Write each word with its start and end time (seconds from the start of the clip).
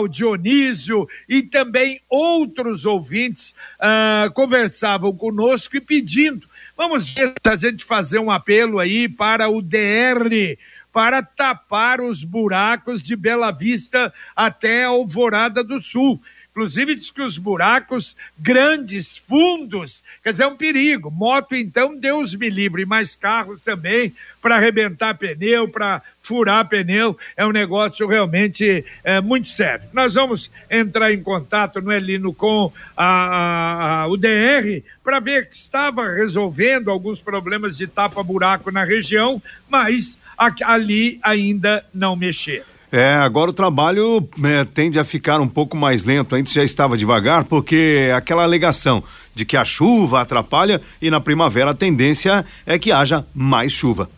o 0.00 0.08
Dionísio 0.08 1.08
e 1.28 1.42
também 1.42 2.00
outros 2.08 2.86
ouvintes 2.86 3.54
uh, 3.80 4.32
conversavam 4.32 5.12
conosco 5.12 5.76
e 5.76 5.80
pedindo. 5.80 6.48
Vamos 6.76 7.12
ver 7.12 7.34
a 7.44 7.56
gente 7.56 7.84
fazer 7.84 8.20
um 8.20 8.30
apelo 8.30 8.78
aí 8.78 9.08
para 9.08 9.50
o 9.50 9.60
DR 9.60 10.56
para 10.92 11.22
tapar 11.22 12.00
os 12.00 12.24
buracos 12.24 13.02
de 13.02 13.14
Bela 13.14 13.50
Vista 13.50 14.12
até 14.34 14.84
Alvorada 14.84 15.62
do 15.62 15.80
Sul. 15.80 16.20
Inclusive 16.50 16.96
diz 16.96 17.10
que 17.10 17.22
os 17.22 17.38
buracos 17.38 18.16
grandes, 18.38 19.16
fundos, 19.16 20.02
quer 20.22 20.32
dizer, 20.32 20.44
é 20.44 20.46
um 20.48 20.56
perigo. 20.56 21.10
Moto, 21.10 21.54
então, 21.54 21.96
Deus 21.96 22.34
me 22.34 22.50
livre, 22.50 22.84
mas 22.84 23.14
carros 23.14 23.60
também, 23.62 24.12
para 24.42 24.56
arrebentar 24.56 25.16
pneu, 25.16 25.68
para 25.68 26.02
furar 26.22 26.68
pneu, 26.68 27.16
é 27.36 27.46
um 27.46 27.52
negócio 27.52 28.06
realmente 28.06 28.84
é, 29.04 29.20
muito 29.20 29.48
sério. 29.48 29.88
Nós 29.92 30.14
vamos 30.14 30.50
entrar 30.68 31.12
em 31.12 31.22
contato 31.22 31.80
no 31.80 31.92
Elino 31.92 32.34
com 32.34 32.72
a, 32.96 33.04
a, 33.04 34.02
a 34.02 34.06
o 34.08 34.16
DR 34.16 34.82
para 35.04 35.20
ver 35.20 35.48
que 35.48 35.56
estava 35.56 36.08
resolvendo 36.08 36.90
alguns 36.90 37.20
problemas 37.20 37.76
de 37.76 37.86
tapa-buraco 37.86 38.72
na 38.72 38.84
região, 38.84 39.40
mas 39.68 40.18
ali 40.64 41.20
ainda 41.22 41.84
não 41.94 42.16
mexeram. 42.16 42.79
É, 42.92 43.14
agora 43.14 43.50
o 43.50 43.54
trabalho 43.54 44.28
é, 44.42 44.64
tende 44.64 44.98
a 44.98 45.04
ficar 45.04 45.40
um 45.40 45.48
pouco 45.48 45.76
mais 45.76 46.04
lento. 46.04 46.34
Antes 46.34 46.52
já 46.52 46.64
estava 46.64 46.96
devagar, 46.96 47.44
porque 47.44 48.10
aquela 48.14 48.42
alegação 48.42 49.02
de 49.34 49.44
que 49.44 49.56
a 49.56 49.64
chuva 49.64 50.20
atrapalha 50.20 50.80
e 51.00 51.10
na 51.10 51.20
primavera 51.20 51.70
a 51.70 51.74
tendência 51.74 52.44
é 52.66 52.78
que 52.78 52.90
haja 52.90 53.24
mais 53.34 53.72
chuva. 53.72 54.10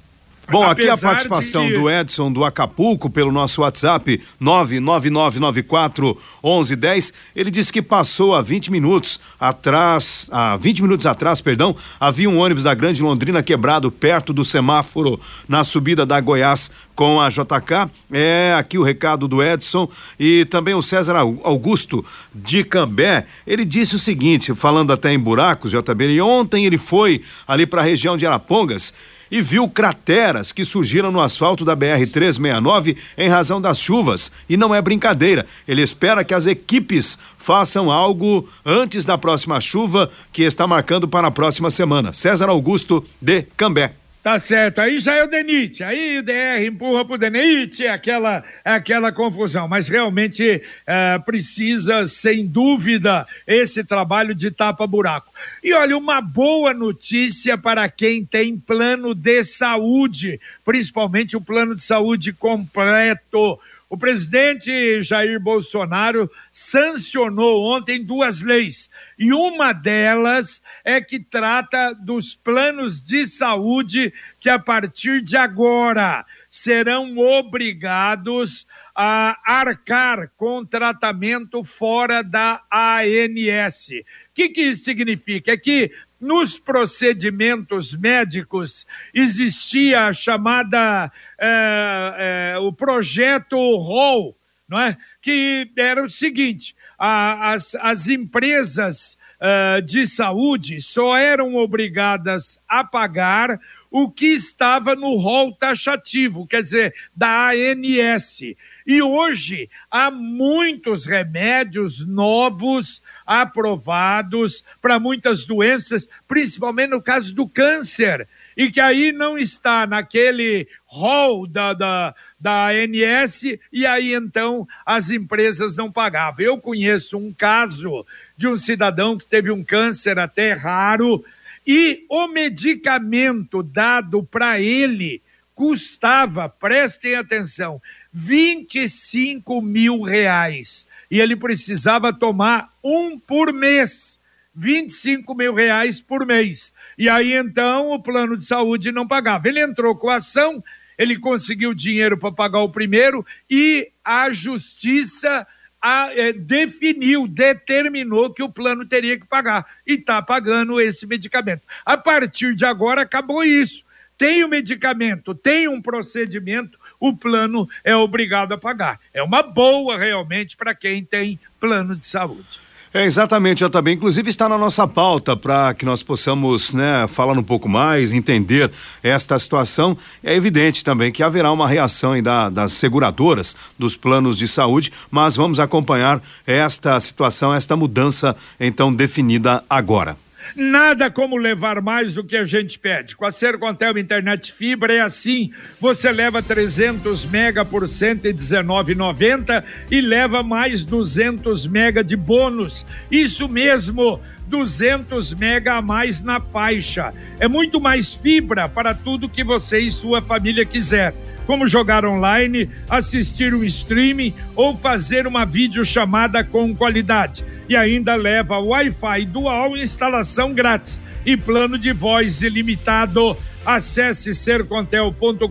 Bom, 0.51 0.65
aqui 0.65 0.89
a 0.89 0.97
participação 0.97 1.67
de... 1.67 1.75
do 1.75 1.89
Edson 1.89 2.31
do 2.31 2.45
Acapulco 2.45 3.09
pelo 3.09 3.31
nosso 3.31 3.63
WhatsApp 3.63 4.21
99994 4.41 6.19
1110. 6.43 7.13
Ele 7.35 7.51
disse 7.51 7.73
que 7.73 7.81
passou 7.81 8.35
há 8.35 8.43
20 8.43 8.71
minutos 8.71 9.21
atrás, 9.41 10.29
há 10.33 10.57
20 10.57 10.83
minutos 10.83 11.07
atrás, 11.07 11.41
perdão, 11.41 11.77
havia 11.99 12.29
um 12.29 12.39
ônibus 12.39 12.65
da 12.65 12.75
Grande 12.75 13.03
Londrina 13.03 13.43
quebrado 13.43 13.91
perto 13.91 14.33
do 14.33 14.45
semáforo 14.45 15.19
na 15.49 15.65
subida 15.65 16.05
da 16.05 16.21
Goiás 16.21 16.71
com 16.95 17.21
a 17.21 17.29
JK. 17.29 17.91
É 18.13 18.55
aqui 18.59 18.77
o 18.79 18.83
recado 18.83 19.27
do 19.27 19.43
Edson 19.43 19.89
e 20.19 20.45
também 20.47 20.75
o 20.75 20.83
César 20.83 21.17
Augusto 21.17 22.05
de 22.35 22.65
Cambé. 22.65 23.27
Ele 23.47 23.65
disse 23.65 23.95
o 23.95 23.99
seguinte, 23.99 24.55
falando 24.55 24.93
até 24.93 25.13
em 25.13 25.19
buracos, 25.19 25.71
JB, 25.71 26.11
e 26.11 26.21
ontem 26.21 26.67
ele 26.67 26.79
foi 26.79 27.23
ali 27.47 27.67
para 27.67 27.81
a 27.81 27.85
região 27.85 28.17
de 28.17 28.27
Arapongas 28.27 28.93
e 29.33 29.41
viu 29.41 29.67
crateras 29.67 30.53
que 30.53 30.63
surgiram 30.63 31.11
no 31.11 31.19
asfalto 31.19 31.65
da 31.65 31.75
BR-369 31.75 32.99
em 33.17 33.31
razão 33.31 33.63
das 33.63 33.81
chuvas. 33.81 34.31
E 34.47 34.59
não 34.59 34.75
é 34.75 34.83
brincadeira. 34.83 35.47
Ele 35.67 35.81
espera 35.81 36.23
que 36.23 36.35
as 36.35 36.47
equipes 36.47 37.19
façam 37.39 37.91
algo 37.91 38.47
antes 38.65 39.07
da 39.07 39.17
próxima 39.17 39.59
chuva 39.59 40.11
que 40.31 40.43
está 40.43 40.67
marcando 40.67 41.09
para 41.09 41.29
a 41.29 41.31
próxima 41.31 41.71
semana. 41.71 42.13
César 42.13 42.51
Augusto 42.51 43.03
de 43.23 43.43
Cambé. 43.57 44.02
Tá 44.23 44.39
certo, 44.39 44.79
aí 44.79 45.01
já 45.01 45.15
é 45.15 45.25
o 45.25 45.27
Denite, 45.27 45.83
aí 45.83 46.19
o 46.19 46.23
DR 46.23 46.65
empurra 46.65 47.05
pro 47.05 47.19
Denite, 47.19 47.85
é 47.85 47.91
aquela, 47.91 48.45
é 48.65 48.71
aquela 48.71 49.11
confusão, 49.11 49.67
mas 49.67 49.89
realmente 49.89 50.63
é, 50.87 51.19
precisa, 51.19 52.07
sem 52.07 52.47
dúvida, 52.47 53.27
esse 53.49 53.83
trabalho 53.83 54.33
de 54.33 54.53
tapa-buraco. 54.53 55.27
E 55.61 55.73
olha, 55.73 55.99
uma 55.99 56.21
boa 56.21 56.73
notícia 56.73 57.59
para 57.59 57.89
quem 57.89 58.25
tem 58.25 58.57
plano 58.57 59.13
de 59.13 59.43
saúde, 59.43 60.41
principalmente 60.65 61.37
o 61.37 61.41
plano 61.41 61.75
de 61.75 61.83
saúde 61.83 62.33
completo. 62.33 63.59
O 63.93 63.99
presidente 63.99 65.03
Jair 65.03 65.39
Bolsonaro 65.39 66.31
sancionou 66.51 67.63
ontem 67.63 68.03
duas 68.03 68.41
leis, 68.41 68.89
e 69.19 69.35
uma 69.35 69.75
delas 69.75 70.63
é 70.83 70.99
que 70.99 71.21
trata 71.21 71.93
dos 71.93 72.35
planos 72.35 73.03
de 73.03 73.27
saúde 73.27 74.11
que, 74.41 74.49
a 74.49 74.59
partir 74.59 75.21
de 75.21 75.37
agora, 75.37 76.25
serão 76.49 77.19
obrigados 77.19 78.67
a 78.95 79.39
arcar 79.47 80.31
com 80.39 80.65
tratamento 80.65 81.63
fora 81.63 82.23
da 82.23 82.63
ANS. 82.73 83.89
O 83.91 84.33
que, 84.33 84.49
que 84.49 84.63
isso 84.63 84.85
significa? 84.85 85.53
É 85.53 85.57
que 85.59 85.93
nos 86.23 86.59
procedimentos 86.59 87.95
médicos 87.95 88.87
existia 89.13 90.07
a 90.07 90.13
chamada 90.13 91.11
é, 91.39 92.55
é, 92.55 92.59
o 92.59 92.73
projeto 92.73 93.57
ROL, 93.57 94.37
não 94.69 94.81
é? 94.81 94.97
que 95.21 95.69
era 95.77 96.03
o 96.03 96.09
seguinte: 96.09 96.77
a, 96.97 97.53
as, 97.53 97.75
as 97.75 98.09
empresas 98.09 99.19
uh, 99.43 99.83
de 99.83 100.07
saúde 100.07 100.81
só 100.81 101.17
eram 101.17 101.57
obrigadas 101.57 102.61
a 102.69 102.85
pagar 102.85 103.59
o 103.91 104.11
que 104.11 104.27
estava 104.27 104.95
no 104.95 105.17
rol 105.17 105.53
taxativo, 105.53 106.47
quer 106.47 106.63
dizer, 106.63 106.95
da 107.15 107.51
ANS. 107.51 108.41
E 108.87 109.01
hoje 109.03 109.71
há 109.91 110.11
muitos 110.11 111.07
remédios 111.07 112.07
novos 112.07 113.03
aprovados 113.27 114.65
para 114.81 114.99
muitas 114.99 115.45
doenças, 115.45 116.09
principalmente 116.27 116.91
no 116.91 117.03
caso 117.03 117.35
do 117.35 117.49
câncer 117.49 118.29
e 118.57 118.71
que 118.71 118.81
aí 118.81 119.13
não 119.13 119.39
está 119.39 119.87
naquele 119.87 120.69
hall 120.87 121.47
da, 121.47 121.73
da, 121.73 122.15
da 122.39 122.69
ANS 122.69 123.45
e 123.73 123.87
aí 123.87 124.15
então 124.15 124.67
as 124.85 125.11
empresas 125.11 125.77
não 125.77 125.91
pagavam. 125.91 126.45
Eu 126.45 126.59
conheço 126.59 127.19
um 127.19 127.33
caso 127.33 128.07
de 128.37 128.47
um 128.47 128.57
cidadão 128.57 129.17
que 129.17 129.25
teve 129.25 129.51
um 129.51 129.65
câncer 129.65 130.19
até 130.19 130.53
raro 130.53 131.25
e 131.67 132.05
o 132.09 132.27
medicamento 132.29 133.63
dado 133.63 134.23
para 134.23 134.61
ele 134.61 135.23
custava, 135.55 136.49
prestem 136.49 137.15
atenção, 137.15 137.81
25 138.13 139.63
mil 139.63 140.03
reais. 140.03 140.87
E 141.11 141.21
ele 141.21 141.37
precisava 141.37 142.13
tomar 142.13 142.71
um 142.83 143.19
por 143.19 143.53
mês. 143.53 144.21
25 144.55 145.35
mil 145.35 145.55
reais 145.55 146.01
por 146.01 146.27
mês. 146.27 146.73
E 146.99 147.09
aí 147.09 147.33
então 147.33 147.91
o 147.91 148.03
plano 148.03 148.37
de 148.37 148.45
saúde 148.45 148.93
não 148.93 149.09
pagava. 149.09 149.49
Ele 149.49 149.61
entrou 149.61 149.97
com 149.97 150.11
a 150.11 150.17
ação, 150.17 150.63
ele 150.99 151.19
conseguiu 151.19 151.73
dinheiro 151.73 152.19
para 152.19 152.33
pagar 152.33 152.61
o 152.61 152.69
primeiro 152.69 153.25
e 153.49 153.91
a 154.05 154.31
justiça 154.33 155.47
a, 155.81 156.11
é, 156.15 156.33
definiu, 156.33 157.27
determinou 157.27 158.33
que 158.33 158.43
o 158.43 158.49
plano 158.49 158.87
teria 158.87 159.19
que 159.19 159.27
pagar 159.27 159.67
e 159.87 159.95
está 159.95 160.23
pagando 160.23 160.81
esse 160.81 161.07
medicamento. 161.07 161.63
A 161.85 161.97
partir 161.97 162.55
de 162.55 162.65
agora 162.65 163.03
acabou 163.03 163.43
isso. 163.43 163.85
Tem 164.17 164.45
o 164.45 164.49
medicamento, 164.49 165.35
tem 165.35 165.67
um 165.67 165.83
procedimento, 165.83 166.79
o 167.03 167.13
plano 167.13 167.69
é 167.83 167.97
obrigado 167.97 168.53
a 168.53 168.59
pagar. 168.59 169.01
É 169.13 169.21
uma 169.21 169.43
boa 169.43 169.99
realmente 169.99 170.57
para 170.57 170.73
quem 170.73 171.05
tem 171.05 171.37
plano 171.59 171.97
de 171.97 172.07
saúde. 172.07 172.61
É, 172.95 173.05
exatamente, 173.05 173.65
eu 173.65 173.71
também. 173.71 173.95
Inclusive 173.95 174.31
está 174.31 174.49
na 174.49 174.57
nossa 174.57 174.87
pauta 174.87 175.35
para 175.37 175.75
que 175.75 175.85
nós 175.85 176.03
possamos, 176.03 176.73
né, 176.73 177.09
falar 177.09 177.33
um 177.37 177.43
pouco 177.43 177.69
mais, 177.69 178.13
entender 178.13 178.71
esta 179.03 179.37
situação. 179.37 179.99
É 180.23 180.35
evidente 180.35 180.85
também 180.85 181.11
que 181.11 181.25
haverá 181.25 181.51
uma 181.51 181.67
reação 181.67 182.21
da, 182.23 182.49
das 182.49 182.73
seguradoras 182.73 183.57
dos 183.77 183.97
planos 183.97 184.39
de 184.39 184.47
saúde, 184.47 184.93
mas 185.11 185.35
vamos 185.35 185.59
acompanhar 185.59 186.23
esta 186.47 187.01
situação, 187.01 187.53
esta 187.53 187.77
mudança 187.77 188.37
então 188.61 188.95
definida 188.95 189.65
agora. 189.69 190.17
Nada 190.55 191.11
como 191.11 191.37
levar 191.37 191.81
mais 191.81 192.15
do 192.15 192.25
que 192.25 192.37
a 192.37 192.45
gente 192.45 192.79
pede. 192.79 193.17
Com 193.17 193.25
a 193.25 193.33
Sercontel 193.33 193.99
Internet 193.99 194.53
Fibra 194.53 194.93
é 194.93 195.01
assim. 195.01 195.51
Você 195.81 196.11
leva 196.13 196.43
300 196.43 197.27
mega 197.27 197.65
por 197.65 197.85
119,90 197.85 199.65
e 199.91 200.01
leva 200.01 200.43
mais 200.43 200.85
200 200.85 201.67
mega 201.67 202.05
de 202.05 202.17
bônus. 202.17 202.85
Isso 203.11 203.49
mesmo. 203.49 204.21
200 204.47 205.33
mega 205.35 205.75
a 205.75 205.83
mais 205.83 206.23
na 206.23 206.39
faixa. 206.39 207.15
É 207.41 207.49
muito 207.49 207.81
mais 207.81 208.13
fibra 208.13 208.69
para 208.69 208.95
tudo 208.95 209.29
que 209.29 209.43
você 209.43 209.81
e 209.81 209.91
sua 209.91 210.21
família 210.21 210.67
quiser 210.67 211.15
como 211.53 211.69
jogar 211.69 212.03
online, 212.07 212.71
assistir 212.89 213.53
um 213.55 213.63
streaming 213.63 214.33
ou 214.57 214.75
fazer 214.75 215.27
uma 215.27 215.45
videochamada 215.45 216.43
com 216.43 216.75
qualidade. 216.75 217.45
E 217.69 217.77
ainda 217.77 218.15
leva 218.15 218.59
Wi-Fi 218.59 219.27
dual 219.27 219.77
instalação 219.77 220.55
grátis 220.55 220.99
e 221.27 221.37
plano 221.37 221.77
de 221.77 221.93
voz 221.93 222.41
ilimitado. 222.41 223.37
Acesse 223.67 224.35
sercontel.com.br 224.35 225.47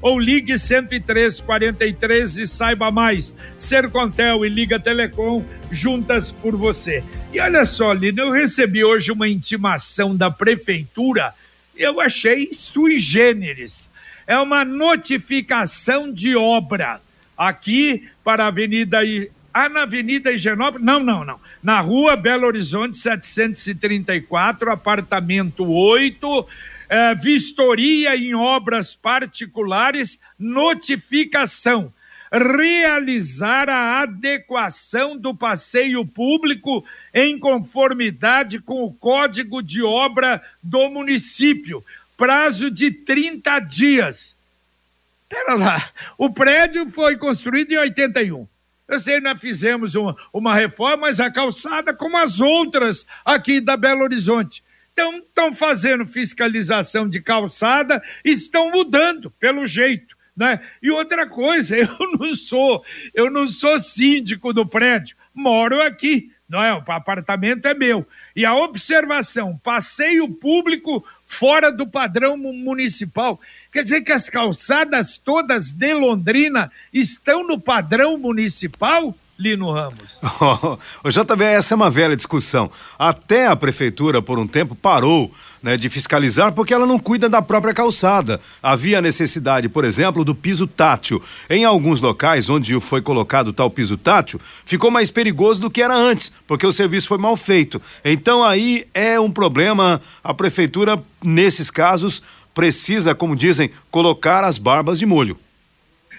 ou 0.00 0.18
ligue 0.18 0.54
10343 0.54 2.38
e 2.38 2.46
saiba 2.46 2.90
mais. 2.90 3.34
Sercontel 3.58 4.46
e 4.46 4.48
Liga 4.48 4.80
Telecom 4.80 5.44
juntas 5.70 6.32
por 6.32 6.56
você. 6.56 7.04
E 7.34 7.38
olha 7.38 7.66
só, 7.66 7.92
Lina, 7.92 8.22
eu 8.22 8.30
recebi 8.30 8.82
hoje 8.82 9.12
uma 9.12 9.28
intimação 9.28 10.16
da 10.16 10.30
prefeitura. 10.30 11.34
Eu 11.76 12.00
achei 12.00 12.48
sui 12.54 12.98
generis 12.98 13.92
é 14.26 14.38
uma 14.38 14.64
notificação 14.64 16.12
de 16.12 16.36
obra 16.36 17.00
aqui 17.36 18.08
para 18.22 18.44
a 18.44 18.48
Avenida 18.48 19.00
ah, 19.52 19.68
na 19.68 19.82
Avenida 19.82 20.32
Higienópolis? 20.32 20.84
Não, 20.84 20.98
não, 20.98 21.24
não. 21.24 21.38
Na 21.62 21.80
Rua 21.80 22.16
Belo 22.16 22.44
Horizonte 22.44 22.98
734, 22.98 24.72
apartamento 24.72 25.64
8, 25.64 26.48
é, 26.88 27.14
vistoria 27.14 28.16
em 28.16 28.34
obras 28.34 28.94
particulares, 28.96 30.18
notificação. 30.36 31.92
Realizar 32.32 33.70
a 33.70 34.00
adequação 34.00 35.16
do 35.16 35.32
passeio 35.32 36.04
público 36.04 36.84
em 37.12 37.38
conformidade 37.38 38.58
com 38.58 38.82
o 38.82 38.92
Código 38.92 39.62
de 39.62 39.84
Obra 39.84 40.42
do 40.60 40.90
município 40.90 41.84
prazo 42.16 42.70
de 42.70 42.90
30 42.90 43.60
dias. 43.60 44.36
Pera 45.28 45.54
lá, 45.54 45.90
o 46.16 46.30
prédio 46.30 46.88
foi 46.90 47.16
construído 47.16 47.72
em 47.72 47.78
81. 47.78 48.46
Eu 48.86 49.00
sei, 49.00 49.18
nós 49.20 49.40
fizemos 49.40 49.94
uma, 49.94 50.14
uma 50.32 50.54
reforma, 50.54 51.06
mas 51.06 51.18
a 51.18 51.30
calçada, 51.30 51.94
como 51.94 52.18
as 52.18 52.40
outras 52.40 53.06
aqui 53.24 53.60
da 53.60 53.76
Belo 53.76 54.02
Horizonte. 54.02 54.62
Então, 54.92 55.18
estão 55.18 55.52
fazendo 55.52 56.06
fiscalização 56.06 57.08
de 57.08 57.20
calçada, 57.20 58.02
estão 58.24 58.70
mudando, 58.70 59.30
pelo 59.32 59.66
jeito. 59.66 60.14
Né? 60.36 60.60
E 60.82 60.90
outra 60.90 61.26
coisa, 61.26 61.74
eu 61.76 61.88
não 62.18 62.32
sou, 62.34 62.84
eu 63.12 63.30
não 63.30 63.48
sou 63.48 63.78
síndico 63.78 64.52
do 64.52 64.66
prédio, 64.66 65.16
moro 65.34 65.80
aqui, 65.80 66.30
não 66.48 66.62
é? 66.62 66.72
O 66.72 66.84
apartamento 66.86 67.66
é 67.66 67.74
meu. 67.74 68.06
E 68.34 68.44
a 68.44 68.54
observação, 68.54 69.58
passeio 69.62 70.28
público 70.28 71.04
fora 71.26 71.70
do 71.70 71.86
padrão 71.86 72.36
municipal. 72.36 73.40
Quer 73.72 73.82
dizer 73.82 74.02
que 74.02 74.12
as 74.12 74.28
calçadas 74.28 75.18
todas 75.18 75.72
de 75.72 75.94
Londrina 75.94 76.70
estão 76.92 77.46
no 77.46 77.60
padrão 77.60 78.18
municipal? 78.18 79.14
Lino 79.38 79.72
Ramos. 79.72 80.20
Oh, 81.04 81.10
JB, 81.10 81.44
essa 81.44 81.74
é 81.74 81.76
uma 81.76 81.90
velha 81.90 82.16
discussão. 82.16 82.70
Até 82.98 83.46
a 83.46 83.56
prefeitura, 83.56 84.22
por 84.22 84.38
um 84.38 84.46
tempo, 84.46 84.74
parou 84.74 85.30
né, 85.62 85.76
de 85.76 85.88
fiscalizar 85.88 86.52
porque 86.52 86.74
ela 86.74 86.86
não 86.86 86.98
cuida 86.98 87.28
da 87.28 87.40
própria 87.40 87.72
calçada. 87.72 88.40
Havia 88.62 89.00
necessidade, 89.00 89.68
por 89.68 89.84
exemplo, 89.84 90.24
do 90.24 90.34
piso 90.34 90.66
tátil. 90.66 91.22
Em 91.48 91.64
alguns 91.64 92.00
locais 92.00 92.48
onde 92.50 92.78
foi 92.80 93.00
colocado 93.00 93.52
tal 93.52 93.70
piso 93.70 93.96
tátil, 93.96 94.40
ficou 94.64 94.90
mais 94.90 95.10
perigoso 95.10 95.60
do 95.60 95.70
que 95.70 95.82
era 95.82 95.94
antes, 95.94 96.30
porque 96.46 96.66
o 96.66 96.72
serviço 96.72 97.08
foi 97.08 97.18
mal 97.18 97.36
feito. 97.36 97.80
Então 98.04 98.44
aí 98.44 98.86
é 98.92 99.18
um 99.18 99.30
problema. 99.30 100.00
A 100.22 100.34
prefeitura, 100.34 101.02
nesses 101.22 101.70
casos, 101.70 102.22
precisa, 102.54 103.14
como 103.14 103.34
dizem, 103.34 103.70
colocar 103.90 104.44
as 104.44 104.58
barbas 104.58 104.98
de 104.98 105.06
molho. 105.06 105.38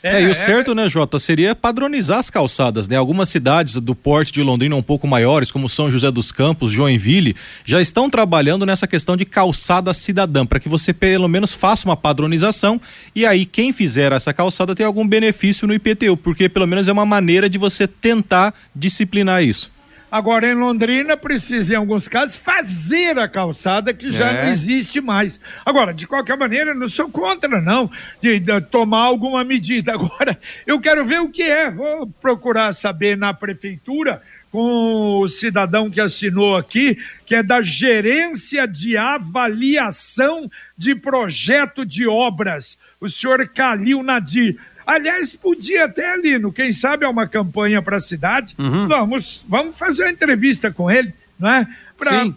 É, 0.03 0.21
e 0.21 0.27
o 0.27 0.31
é. 0.31 0.33
certo, 0.33 0.75
né, 0.75 0.87
Jota, 0.89 1.19
seria 1.19 1.55
padronizar 1.55 2.19
as 2.19 2.29
calçadas, 2.29 2.87
né? 2.87 2.95
Algumas 2.95 3.29
cidades 3.29 3.75
do 3.75 3.95
porte 3.95 4.31
de 4.31 4.41
Londrina 4.41 4.75
um 4.75 4.81
pouco 4.81 5.07
maiores, 5.07 5.51
como 5.51 5.67
São 5.67 5.89
José 5.89 6.11
dos 6.11 6.31
Campos, 6.31 6.71
Joinville, 6.71 7.35
já 7.65 7.81
estão 7.81 8.09
trabalhando 8.09 8.65
nessa 8.65 8.87
questão 8.87 9.17
de 9.17 9.25
calçada 9.25 9.93
cidadã, 9.93 10.45
para 10.45 10.59
que 10.59 10.69
você 10.69 10.93
pelo 10.93 11.27
menos 11.27 11.53
faça 11.53 11.87
uma 11.87 11.97
padronização 11.97 12.79
e 13.15 13.25
aí 13.25 13.45
quem 13.45 13.71
fizer 13.71 14.11
essa 14.11 14.33
calçada 14.33 14.75
tem 14.75 14.85
algum 14.85 15.07
benefício 15.07 15.67
no 15.67 15.73
IPTU, 15.73 16.17
porque 16.17 16.47
pelo 16.47 16.67
menos 16.67 16.87
é 16.87 16.91
uma 16.91 17.05
maneira 17.05 17.49
de 17.49 17.57
você 17.57 17.87
tentar 17.87 18.53
disciplinar 18.75 19.43
isso. 19.43 19.74
Agora, 20.11 20.49
em 20.49 20.53
Londrina, 20.53 21.17
precisa, 21.17 21.73
em 21.73 21.77
alguns 21.77 22.07
casos, 22.07 22.35
fazer 22.35 23.17
a 23.17 23.27
calçada 23.27 23.93
que 23.93 24.11
já 24.11 24.31
é. 24.31 24.43
não 24.43 24.51
existe 24.51 25.01
mais. 25.01 25.39
Agora, 25.65 25.93
de 25.93 26.07
qualquer 26.07 26.37
maneira, 26.37 26.73
não 26.73 26.87
sou 26.87 27.09
contra, 27.09 27.59
não, 27.59 27.89
de, 28.21 28.39
de, 28.39 28.61
tomar 28.61 29.01
alguma 29.01 29.43
medida. 29.43 29.93
Agora, 29.95 30.39
eu 30.65 30.79
quero 30.79 31.05
ver 31.05 31.19
o 31.19 31.29
que 31.29 31.43
é. 31.43 31.69
Vou 31.69 32.07
procurar 32.21 32.73
saber 32.73 33.17
na 33.17 33.33
prefeitura 33.33 34.21
com 34.51 35.19
o 35.19 35.27
cidadão 35.27 35.89
que 35.89 35.99
assinou 35.99 36.55
aqui, 36.55 36.97
que 37.25 37.35
é 37.35 37.43
da 37.43 37.61
Gerência 37.61 38.65
de 38.65 38.95
Avaliação 38.95 40.49
de 40.77 40.95
Projeto 40.95 41.85
de 41.85 42.07
Obras, 42.07 42.77
o 43.01 43.09
senhor 43.09 43.45
Calil 43.49 44.01
Nadir. 44.01 44.57
Aliás, 44.85 45.33
podia 45.33 45.85
até, 45.85 46.15
Lino, 46.17 46.51
quem 46.51 46.71
sabe 46.71 47.05
é 47.05 47.07
uma 47.07 47.27
campanha 47.27 47.81
para 47.81 47.97
a 47.97 48.01
cidade. 48.01 48.55
Uhum. 48.57 48.87
Vamos, 48.87 49.43
vamos 49.47 49.77
fazer 49.77 50.03
uma 50.03 50.11
entrevista 50.11 50.71
com 50.71 50.91
ele, 50.91 51.13
não 51.39 51.49
é? 51.49 51.67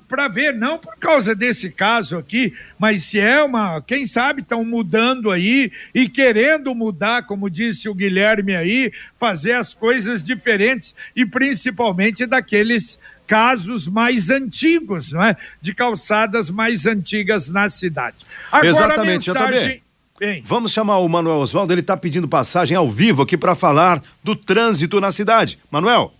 Para 0.08 0.28
ver, 0.28 0.54
não 0.54 0.78
por 0.78 0.96
causa 0.98 1.34
desse 1.34 1.68
caso 1.68 2.16
aqui, 2.16 2.54
mas 2.78 3.04
se 3.04 3.18
é 3.18 3.42
uma. 3.42 3.82
Quem 3.82 4.06
sabe 4.06 4.40
estão 4.40 4.64
mudando 4.64 5.32
aí 5.32 5.72
e 5.92 6.08
querendo 6.08 6.72
mudar, 6.76 7.24
como 7.26 7.50
disse 7.50 7.88
o 7.88 7.94
Guilherme 7.94 8.54
aí, 8.54 8.92
fazer 9.18 9.52
as 9.52 9.74
coisas 9.74 10.22
diferentes 10.22 10.94
e 11.14 11.26
principalmente 11.26 12.24
daqueles 12.24 13.00
casos 13.26 13.88
mais 13.88 14.30
antigos, 14.30 15.12
não 15.12 15.24
é? 15.24 15.36
De 15.60 15.74
calçadas 15.74 16.48
mais 16.48 16.86
antigas 16.86 17.48
na 17.48 17.68
cidade. 17.68 18.16
Agora, 18.50 18.68
Exatamente, 18.68 19.28
mensagem... 19.28 19.82
Bem. 20.18 20.42
Vamos 20.44 20.72
chamar 20.72 20.98
o 20.98 21.08
Manuel 21.08 21.38
Oswaldo, 21.38 21.72
ele 21.72 21.80
está 21.80 21.96
pedindo 21.96 22.26
passagem 22.26 22.76
ao 22.76 22.88
vivo 22.88 23.22
aqui 23.22 23.36
para 23.36 23.54
falar 23.54 24.02
do 24.22 24.34
trânsito 24.34 25.00
na 25.00 25.12
cidade. 25.12 25.58
Manuel. 25.70 26.12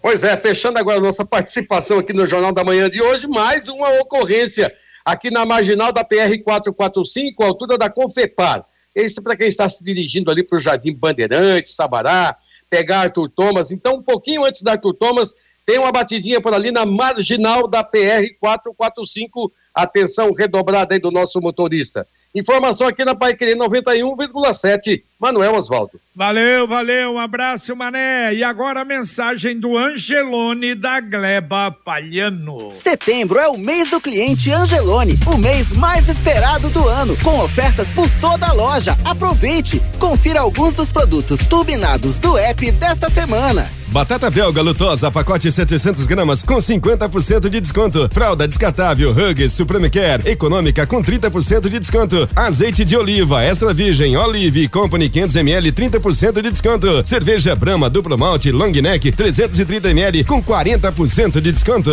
Pois 0.00 0.24
é, 0.24 0.36
fechando 0.36 0.78
agora 0.78 0.98
a 0.98 1.02
nossa 1.02 1.24
participação 1.24 1.98
aqui 1.98 2.12
no 2.12 2.26
Jornal 2.26 2.52
da 2.52 2.64
Manhã 2.64 2.88
de 2.88 3.02
hoje, 3.02 3.28
mais 3.28 3.68
uma 3.68 3.88
ocorrência 4.00 4.72
aqui 5.04 5.30
na 5.30 5.44
marginal 5.44 5.92
da 5.92 6.02
PR 6.02 6.42
445, 6.42 7.44
altura 7.44 7.76
da 7.76 7.90
Confepar. 7.90 8.64
Esse 8.94 9.20
para 9.20 9.36
quem 9.36 9.48
está 9.48 9.68
se 9.68 9.84
dirigindo 9.84 10.30
ali 10.30 10.42
para 10.42 10.56
o 10.56 10.60
Jardim 10.60 10.94
Bandeirantes, 10.94 11.74
Sabará, 11.74 12.36
pegar 12.68 13.00
Arthur 13.00 13.28
Thomas. 13.28 13.72
Então, 13.72 13.96
um 13.96 14.02
pouquinho 14.02 14.44
antes 14.44 14.62
da 14.62 14.72
Arthur 14.72 14.94
Thomas, 14.94 15.34
tem 15.64 15.78
uma 15.78 15.92
batidinha 15.92 16.40
por 16.40 16.52
ali 16.52 16.72
na 16.72 16.84
marginal 16.86 17.68
da 17.68 17.84
PR 17.84 18.26
445. 18.40 19.52
Atenção 19.74 20.32
redobrada 20.32 20.94
aí 20.94 20.98
do 20.98 21.10
nosso 21.10 21.40
motorista. 21.40 22.06
Informação 22.34 22.86
aqui 22.86 23.04
na 23.04 23.14
Pai 23.14 23.34
Querer 23.34 23.56
91,7. 23.56 25.02
Manuel 25.22 25.54
Osvaldo. 25.54 26.00
Valeu, 26.16 26.66
valeu, 26.66 27.12
um 27.12 27.18
abraço, 27.20 27.76
Mané. 27.76 28.34
E 28.34 28.42
agora 28.42 28.80
a 28.80 28.84
mensagem 28.84 29.58
do 29.58 29.78
Angelone 29.78 30.74
da 30.74 31.00
Gleba 31.00 31.70
Palhano. 31.70 32.70
Setembro 32.72 33.38
é 33.38 33.46
o 33.46 33.56
mês 33.56 33.88
do 33.88 34.00
cliente 34.00 34.50
Angelone, 34.50 35.16
o 35.24 35.38
mês 35.38 35.70
mais 35.70 36.08
esperado 36.08 36.68
do 36.70 36.88
ano, 36.88 37.16
com 37.22 37.38
ofertas 37.38 37.88
por 37.90 38.10
toda 38.20 38.48
a 38.48 38.52
loja. 38.52 38.98
Aproveite! 39.04 39.80
Confira 40.00 40.40
alguns 40.40 40.74
dos 40.74 40.90
produtos 40.90 41.38
turbinados 41.46 42.16
do 42.16 42.36
app 42.36 42.72
desta 42.72 43.08
semana. 43.08 43.70
Batata 43.92 44.30
belga 44.30 44.62
lutosa, 44.62 45.10
pacote 45.10 45.52
700 45.52 46.06
gramas 46.06 46.42
com 46.42 46.56
50% 46.56 47.50
de 47.50 47.60
desconto. 47.60 48.08
Fralda 48.10 48.48
descartável 48.48 49.10
Hugs 49.10 49.52
Supreme 49.52 49.90
Care, 49.90 50.30
econômica 50.30 50.86
com 50.86 51.02
30% 51.02 51.68
de 51.68 51.78
desconto. 51.78 52.26
Azeite 52.34 52.86
de 52.86 52.96
oliva 52.96 53.44
extra 53.44 53.74
virgem 53.74 54.16
Olive 54.16 54.66
Company 54.68 55.10
500 55.12 55.36
ml 55.36 55.72
30% 55.72 56.40
de 56.40 56.50
desconto. 56.50 57.06
Cerveja 57.06 57.54
Brahma 57.54 57.90
duplo 57.90 58.16
malte 58.16 58.50
Long 58.50 58.72
Neck 58.72 59.12
330 59.12 59.90
ml 59.90 60.24
com 60.24 60.42
40% 60.42 61.40
de 61.40 61.52
desconto. 61.52 61.92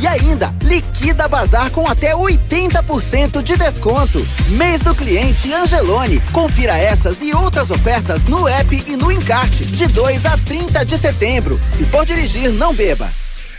E 0.00 0.06
ainda, 0.06 0.52
liquida 0.62 1.28
bazar 1.28 1.70
com 1.70 1.86
até 1.86 2.12
80% 2.12 3.42
de 3.42 3.56
desconto. 3.56 4.26
Mês 4.48 4.80
do 4.80 4.94
cliente 4.94 5.52
Angelone. 5.52 6.20
Confira 6.32 6.76
essas 6.76 7.22
e 7.22 7.32
outras 7.32 7.70
ofertas 7.70 8.24
no 8.24 8.48
app 8.48 8.84
e 8.86 8.96
no 8.96 9.12
encarte, 9.12 9.64
de 9.64 9.86
2 9.86 10.26
a 10.26 10.36
30 10.36 10.84
de 10.84 10.98
setembro. 10.98 11.60
Se 11.70 11.84
for 11.84 12.04
dirigir, 12.04 12.50
não 12.50 12.74
beba. 12.74 13.10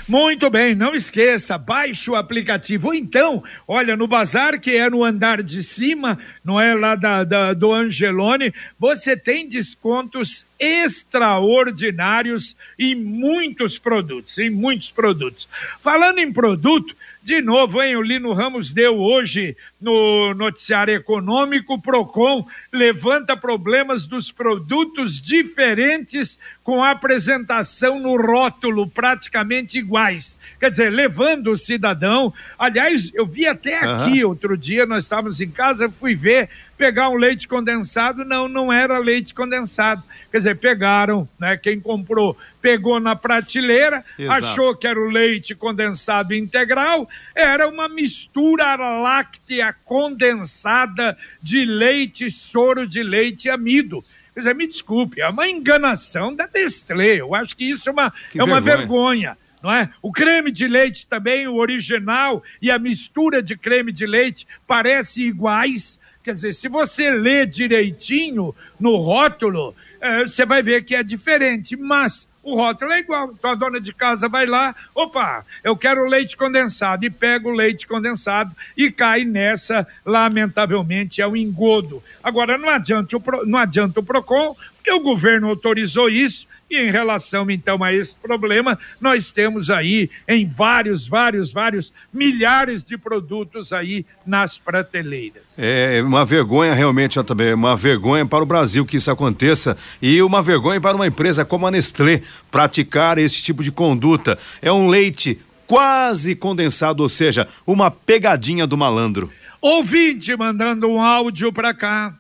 Muito 0.05 0.50
bem, 0.50 0.75
não 0.75 0.93
esqueça, 0.93 1.57
baixe 1.57 2.12
o 2.12 2.15
aplicativo. 2.15 2.88
Ou 2.88 2.93
então, 2.93 3.41
olha, 3.65 3.95
no 3.95 4.05
bazar 4.05 4.60
que 4.60 4.72
é 4.72 4.89
no 4.89 5.01
andar 5.01 5.41
de 5.41 5.63
cima, 5.63 6.19
não 6.43 6.60
é 6.60 6.75
lá 6.75 6.93
da, 6.95 7.24
da, 7.24 7.53
do 7.53 7.72
Angelone, 7.72 8.53
você 8.77 9.15
tem 9.15 9.48
descontos 9.48 10.45
extraordinários 10.60 12.53
em 12.77 12.95
muitos 12.95 13.77
produtos, 13.77 14.38
em 14.38 14.50
muitos 14.50 14.91
produtos. 14.91 15.48
Falando 15.79 16.19
em 16.19 16.33
produto, 16.33 16.93
de 17.24 17.41
novo, 17.41 17.81
hein? 17.81 17.95
O 17.95 18.01
Lino 18.01 18.33
Ramos 18.33 18.74
deu 18.74 19.00
hoje 19.00 19.55
no 19.79 20.33
Noticiário 20.33 20.93
Econômico, 20.93 21.81
Procon 21.81 22.45
levanta 22.72 23.38
problemas 23.38 24.05
dos 24.05 24.29
produtos 24.29 25.22
diferentes 25.22 26.38
com 26.63 26.84
apresentação 26.84 28.00
no 28.00 28.15
rótulo 28.15 28.88
praticamente 28.88 29.77
iguais. 29.77 30.39
Quer 30.60 30.72
dizer, 30.72 30.89
levando 30.89 31.51
o 31.51 31.58
cidadão. 31.58 32.34
Aliás, 32.58 33.12
eu 33.13 33.25
vi 33.25 33.46
até 33.46 33.77
aqui 33.77 34.24
uhum. 34.24 34.29
outro 34.29 34.58
dia, 34.58 34.86
nós 34.86 35.03
estávamos 35.03 35.41
em 35.41 35.50
casa, 35.50 35.89
fui 35.89 36.15
ver 36.15 36.50
pegar 36.77 37.10
um 37.10 37.15
leite 37.15 37.48
condensado, 37.48 38.25
não, 38.25 38.48
não 38.48 38.74
era 38.74 38.98
leite 38.98 39.34
condensado. 39.34 40.03
Quer 40.32 40.38
dizer, 40.38 40.58
pegaram, 40.58 41.27
né? 41.39 41.55
Quem 41.55 41.79
comprou 41.79 42.36
pegou 42.62 43.00
na 43.00 43.15
prateleira, 43.15 44.03
Exato. 44.17 44.46
achou 44.46 44.75
que 44.75 44.88
era 44.88 45.00
o 45.00 45.10
leite 45.10 45.53
condensado 45.53 46.34
integral, 46.34 47.08
era 47.36 47.67
uma 47.67 47.88
mistura 47.88 48.75
láctea 48.75 49.74
condensada 49.86 51.17
de 51.41 51.63
leite, 51.65 52.32
soro 52.32 52.88
de 52.88 53.03
leite 53.03 53.46
e 53.48 53.51
amido. 53.51 54.03
Quer 54.34 54.40
dizer, 54.42 54.56
me 54.56 54.68
desculpe, 54.68 55.22
é 55.22 55.30
uma 55.30 55.48
enganação 55.48 56.36
da 56.36 56.50
Nestlé. 56.52 57.22
Eu 57.22 57.36
acho 57.36 57.56
que 57.56 57.70
isso 57.70 57.90
é 57.90 57.92
uma, 57.92 58.13
é 58.34 58.44
uma 58.44 58.60
vergonha. 58.60 59.38
Não 59.62 59.72
é? 59.72 59.90
O 60.02 60.12
creme 60.12 60.52
de 60.52 60.68
leite 60.68 61.08
também, 61.08 61.48
o 61.48 61.56
original 61.56 62.44
e 62.62 62.70
a 62.70 62.78
mistura 62.78 63.42
de 63.42 63.56
creme 63.56 63.94
de 63.94 64.06
leite 64.06 64.46
parecem 64.68 65.25
iguais. 65.25 66.00
Quer 66.22 66.34
dizer, 66.34 66.54
se 66.54 66.68
você 66.68 67.10
lê 67.10 67.46
direitinho 67.46 68.54
no 68.80 68.98
rótulo, 68.98 69.74
é, 70.02 70.24
você 70.24 70.46
vai 70.46 70.62
ver 70.62 70.84
que 70.84 70.96
é 70.96 71.04
diferente, 71.04 71.78
mas 71.78 72.28
o 72.44 72.56
rótulo 72.56 72.92
é 72.92 73.00
igual. 73.00 73.32
Então 73.32 73.52
a 73.52 73.56
dona 73.56 73.80
de 73.80 73.94
casa 73.94 74.28
vai 74.28 74.46
lá, 74.46 74.76
opa, 74.94 75.46
eu 75.64 75.76
quero 75.76 76.06
leite 76.06 76.36
condensado, 76.36 77.06
e 77.06 77.10
pega 77.10 77.48
o 77.48 77.54
leite 77.54 77.88
condensado 77.88 78.54
e 78.76 78.92
cai 78.92 79.24
nessa, 79.24 79.88
lamentavelmente, 80.06 81.22
é 81.22 81.28
o 81.28 81.38
engodo. 81.38 82.04
Agora, 82.22 82.58
não 82.58 82.70
adianta 82.70 83.18
o, 83.18 83.46
não 83.46 83.58
adianta 83.58 84.00
o 84.00 84.04
PROCON, 84.04 84.56
porque 84.84 84.92
o 84.92 85.00
governo 85.00 85.48
autorizou 85.48 86.10
isso, 86.10 86.46
e 86.70 86.75
em 86.75 86.92
relação 86.92 87.50
então 87.50 87.82
a 87.82 87.94
esse 87.94 88.13
problema, 88.16 88.78
nós 89.00 89.32
temos 89.32 89.70
aí 89.70 90.10
em 90.28 90.46
vários, 90.46 91.08
vários, 91.08 91.54
vários 91.54 91.94
milhares 92.13 92.84
de 92.84 92.98
produtos 92.98 93.72
aí 93.72 94.06
nas 94.25 94.58
prateleiras. 94.58 95.58
É 95.58 96.02
uma 96.04 96.25
vergonha 96.25 96.74
realmente, 96.74 97.22
também, 97.24 97.54
uma 97.54 97.78
vergonha 97.78 98.25
para 98.25 98.44
o 98.44 98.46
Brasil 98.46 98.86
que 98.86 98.98
isso 98.98 99.10
aconteça 99.10 99.78
e 100.02 100.22
uma 100.22 100.42
vergonha 100.42 100.82
para 100.82 100.98
uma 100.98 101.08
empresa 101.08 101.46
como 101.46 101.66
a 101.66 101.72
Nestlé 101.72 102.22
praticar 102.52 103.18
esse 103.18 103.42
tipo 103.42 103.63
de 103.63 103.72
conduta. 103.72 104.38
É 104.62 104.72
um 104.72 104.90
leite 104.90 105.40
quase 105.66 106.36
condensado, 106.36 107.02
ou 107.02 107.08
seja, 107.08 107.48
uma 107.66 107.90
pegadinha 107.90 108.68
do 108.68 108.78
malandro. 108.78 109.32
Ouvinte 109.62 110.36
mandando 110.36 110.90
um 110.90 111.00
áudio 111.00 111.54
para 111.54 111.74
cá. 111.74 112.13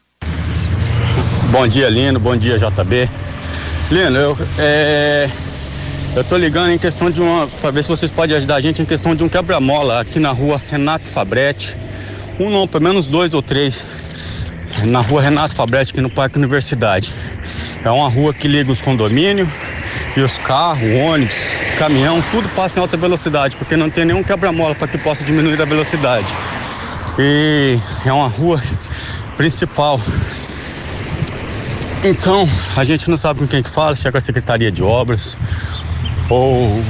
Bom 1.53 1.67
dia, 1.67 1.87
Lino. 1.87 2.19
Bom 2.19 2.35
dia, 2.35 2.57
JB. 2.57 3.07
Lino, 3.91 4.17
eu, 4.17 4.37
é, 4.57 5.29
eu 6.15 6.23
tô 6.23 6.35
ligando 6.35 6.71
em 6.71 6.79
questão 6.79 7.11
de 7.11 7.21
uma. 7.21 7.47
para 7.61 7.69
ver 7.69 7.83
se 7.83 7.89
vocês 7.89 8.09
podem 8.09 8.35
ajudar 8.35 8.55
a 8.55 8.59
gente 8.59 8.81
em 8.81 8.85
questão 8.85 9.13
de 9.15 9.23
um 9.23 9.29
quebra-mola 9.29 10.01
aqui 10.01 10.17
na 10.17 10.31
rua 10.31 10.59
Renato 10.71 11.07
Fabretti. 11.07 11.77
Um 12.39 12.49
não, 12.49 12.67
pelo 12.67 12.83
menos 12.83 13.05
dois 13.05 13.35
ou 13.35 13.41
três. 13.43 13.85
Na 14.85 14.99
rua 14.99 15.21
Renato 15.21 15.53
Fabretti, 15.53 15.91
aqui 15.91 16.01
no 16.01 16.09
Parque 16.09 16.39
Universidade. 16.39 17.13
É 17.85 17.91
uma 17.91 18.09
rua 18.09 18.33
que 18.33 18.47
liga 18.47 18.71
os 18.71 18.81
condomínios 18.81 19.47
e 20.17 20.21
os 20.21 20.39
carros, 20.39 20.81
ônibus, 21.01 21.35
caminhão, 21.77 22.19
tudo 22.31 22.49
passa 22.55 22.79
em 22.79 22.81
alta 22.81 22.97
velocidade, 22.97 23.57
porque 23.57 23.77
não 23.77 23.91
tem 23.91 24.05
nenhum 24.05 24.23
quebra-mola 24.23 24.73
para 24.73 24.87
que 24.87 24.97
possa 24.97 25.23
diminuir 25.23 25.61
a 25.61 25.65
velocidade. 25.65 26.33
E 27.19 27.77
é 28.03 28.11
uma 28.11 28.27
rua 28.27 28.59
principal 29.37 30.01
então, 32.03 32.47
a 32.75 32.83
gente 32.83 33.09
não 33.09 33.17
sabe 33.17 33.39
com 33.39 33.47
quem 33.47 33.63
que 33.63 33.69
fala, 33.69 33.95
se 33.95 34.07
é 34.07 34.11
com 34.11 34.17
a 34.17 34.21
Secretaria 34.21 34.71
de 34.71 34.83
Obras, 34.83 35.37
ou 36.29 36.83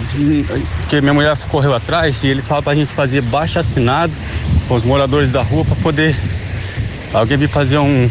que 0.89 1.01
minha 1.01 1.13
mulher 1.13 1.37
correu 1.49 1.73
atrás 1.73 2.23
e 2.23 2.27
eles 2.27 2.47
falam 2.47 2.63
pra 2.63 2.75
gente 2.75 2.91
fazer 2.91 3.21
baixo 3.23 3.59
assinado 3.59 4.13
com 4.67 4.75
os 4.75 4.83
moradores 4.83 5.31
da 5.31 5.41
rua 5.41 5.65
para 5.65 5.75
poder 5.77 6.15
alguém 7.13 7.37
vir 7.37 7.49
fazer 7.49 7.77
um, 7.77 8.09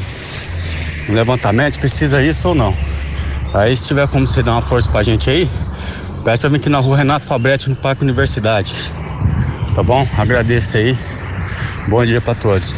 um, 1.09 1.12
levantamento, 1.14 1.78
precisa 1.78 2.23
isso 2.23 2.49
ou 2.49 2.54
não. 2.54 2.76
Aí 3.54 3.76
se 3.76 3.87
tiver 3.87 4.06
como 4.09 4.26
você 4.26 4.42
dar 4.42 4.52
uma 4.52 4.62
força 4.62 4.90
pra 4.90 5.02
gente 5.02 5.28
aí, 5.28 5.49
pede 6.25 6.40
pra 6.40 6.49
vir 6.49 6.56
aqui 6.56 6.68
na 6.68 6.78
rua 6.78 6.97
Renato 6.97 7.26
Fabretti, 7.26 7.68
no 7.68 7.76
Parque 7.76 8.02
Universidade. 8.02 8.73
Tá 9.75 9.82
bom? 9.82 10.06
Agradeço 10.18 10.76
aí. 10.76 10.97
Bom 11.88 12.04
dia 12.04 12.21
para 12.21 12.35
todos. 12.35 12.75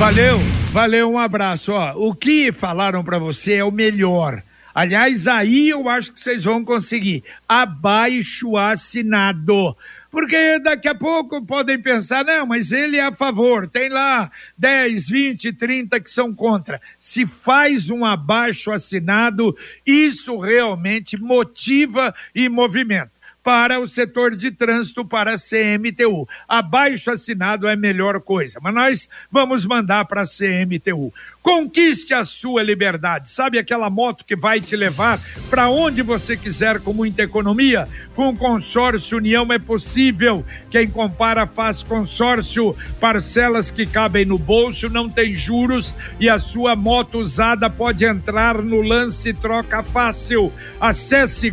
Valeu, 0.00 0.38
valeu, 0.72 1.12
um 1.12 1.18
abraço. 1.18 1.72
Ó, 1.72 1.92
o 2.08 2.14
que 2.14 2.50
falaram 2.52 3.04
para 3.04 3.18
você 3.18 3.56
é 3.56 3.64
o 3.64 3.70
melhor. 3.70 4.42
Aliás, 4.74 5.26
aí 5.26 5.68
eu 5.68 5.90
acho 5.90 6.14
que 6.14 6.18
vocês 6.18 6.44
vão 6.44 6.64
conseguir. 6.64 7.22
Abaixo 7.46 8.56
assinado. 8.56 9.76
Porque 10.10 10.58
daqui 10.58 10.88
a 10.88 10.94
pouco 10.94 11.44
podem 11.44 11.78
pensar, 11.78 12.24
não, 12.24 12.46
mas 12.46 12.72
ele 12.72 12.96
é 12.96 13.04
a 13.04 13.12
favor, 13.12 13.68
tem 13.68 13.90
lá 13.90 14.30
10, 14.56 15.06
20, 15.06 15.52
30 15.52 16.00
que 16.00 16.10
são 16.10 16.34
contra. 16.34 16.80
Se 16.98 17.26
faz 17.26 17.90
um 17.90 18.02
abaixo 18.02 18.72
assinado, 18.72 19.54
isso 19.84 20.38
realmente 20.38 21.20
motiva 21.20 22.14
e 22.34 22.48
movimenta 22.48 23.19
para 23.42 23.80
o 23.80 23.88
setor 23.88 24.34
de 24.36 24.50
trânsito, 24.50 25.04
para 25.04 25.34
a 25.34 25.36
CMTU. 25.36 26.28
Abaixo 26.48 27.10
assinado 27.10 27.66
é 27.68 27.72
a 27.72 27.76
melhor 27.76 28.20
coisa, 28.20 28.60
mas 28.62 28.74
nós 28.74 29.08
vamos 29.30 29.64
mandar 29.64 30.04
para 30.04 30.22
a 30.22 30.26
CMTU. 30.26 31.12
Conquiste 31.42 32.12
a 32.12 32.22
sua 32.22 32.62
liberdade. 32.62 33.30
Sabe 33.30 33.58
aquela 33.58 33.88
moto 33.88 34.26
que 34.26 34.36
vai 34.36 34.60
te 34.60 34.76
levar 34.76 35.18
para 35.48 35.70
onde 35.70 36.02
você 36.02 36.36
quiser 36.36 36.80
com 36.80 36.92
muita 36.92 37.22
economia? 37.22 37.88
Com 38.14 38.28
o 38.28 38.36
consórcio 38.36 39.16
União 39.16 39.50
é 39.50 39.58
possível. 39.58 40.44
Quem 40.70 40.86
compara 40.86 41.46
faz 41.46 41.82
consórcio, 41.82 42.76
parcelas 43.00 43.70
que 43.70 43.86
cabem 43.86 44.26
no 44.26 44.36
bolso, 44.36 44.90
não 44.90 45.08
tem 45.08 45.34
juros 45.34 45.94
e 46.18 46.28
a 46.28 46.38
sua 46.38 46.76
moto 46.76 47.18
usada 47.18 47.70
pode 47.70 48.04
entrar 48.04 48.60
no 48.62 48.82
lance 48.82 49.32
troca 49.32 49.82
fácil. 49.82 50.52
Acesse 50.78 51.50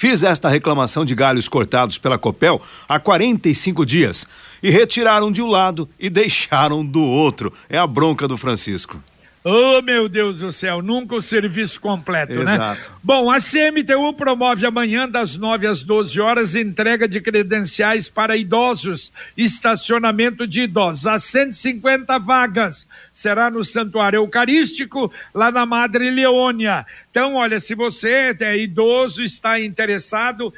Fiz 0.00 0.22
esta 0.22 0.48
reclamação 0.48 1.04
de 1.04 1.14
galhos 1.14 1.46
cortados 1.46 1.98
pela 1.98 2.16
Copel 2.16 2.58
há 2.88 2.98
45 2.98 3.84
dias 3.84 4.26
e 4.62 4.70
retiraram 4.70 5.30
de 5.30 5.42
um 5.42 5.46
lado 5.46 5.86
e 5.98 6.08
deixaram 6.08 6.82
do 6.82 7.02
outro. 7.02 7.52
É 7.68 7.76
a 7.76 7.86
bronca 7.86 8.26
do 8.26 8.38
Francisco. 8.38 8.98
Oh, 9.42 9.80
meu 9.80 10.06
Deus 10.06 10.40
do 10.40 10.52
céu, 10.52 10.82
nunca 10.82 11.14
o 11.14 11.22
serviço 11.22 11.80
completo, 11.80 12.34
Exato. 12.34 12.90
né? 12.90 12.96
Bom, 13.02 13.30
a 13.30 13.38
CMTU 13.38 14.12
promove 14.12 14.66
amanhã, 14.66 15.08
das 15.08 15.34
9 15.34 15.66
às 15.66 15.82
12 15.82 16.20
horas, 16.20 16.54
entrega 16.54 17.08
de 17.08 17.22
credenciais 17.22 18.06
para 18.06 18.36
idosos, 18.36 19.10
estacionamento 19.34 20.46
de 20.46 20.62
idosos, 20.62 21.06
a 21.06 21.18
150 21.18 22.18
vagas. 22.18 22.86
Será 23.14 23.50
no 23.50 23.64
Santuário 23.64 24.18
Eucarístico, 24.18 25.10
lá 25.34 25.50
na 25.50 25.64
Madre 25.64 26.10
Leônia. 26.10 26.84
Então, 27.10 27.36
olha, 27.36 27.58
se 27.60 27.74
você 27.74 28.36
é 28.38 28.58
idoso, 28.58 29.22
está 29.22 29.58
interessado, 29.58 30.52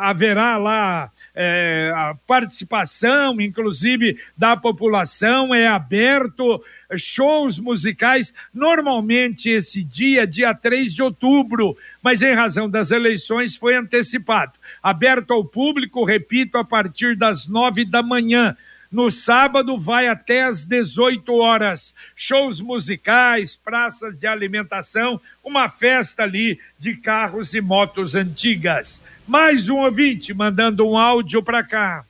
haverá 0.01 0.57
lá 0.57 1.13
é, 1.35 1.93
a 1.95 2.15
participação, 2.27 3.41
inclusive, 3.41 4.19
da 4.37 4.57
população, 4.57 5.55
é 5.55 5.67
aberto, 5.67 6.63
shows 6.97 7.59
musicais, 7.59 8.33
normalmente 8.53 9.51
esse 9.51 9.83
dia, 9.83 10.27
dia 10.27 10.55
3 10.55 10.95
de 10.95 11.03
outubro, 11.03 11.77
mas 12.03 12.23
em 12.23 12.35
razão 12.35 12.71
das 12.71 12.91
eleições 12.91 13.57
foi 13.57 13.75
antecipado. 13.75 14.53
Aberto 14.83 15.33
ao 15.33 15.45
público, 15.45 16.05
repito, 16.05 16.57
a 16.57 16.65
partir 16.65 17.17
das 17.17 17.49
nove 17.49 17.85
da 17.85 18.03
manhã. 18.03 18.57
No 18.95 19.11
sábado 19.11 19.77
vai 19.77 20.07
até 20.07 20.45
às 20.45 20.65
18 20.65 21.35
horas. 21.35 21.93
Shows 22.15 22.61
musicais, 22.61 23.57
praças 23.57 24.17
de 24.17 24.25
alimentação, 24.25 25.21
uma 25.43 25.69
festa 25.69 26.23
ali 26.23 26.61
de 26.79 26.95
carros 26.95 27.55
e 27.55 27.61
motos 27.61 28.15
antigas. 28.15 29.01
Mais 29.27 29.69
um 29.69 29.79
ouvinte 29.79 30.33
mandando 30.33 30.89
um 30.89 30.97
áudio 30.97 31.43
para 31.43 31.65
cá. 31.65 32.05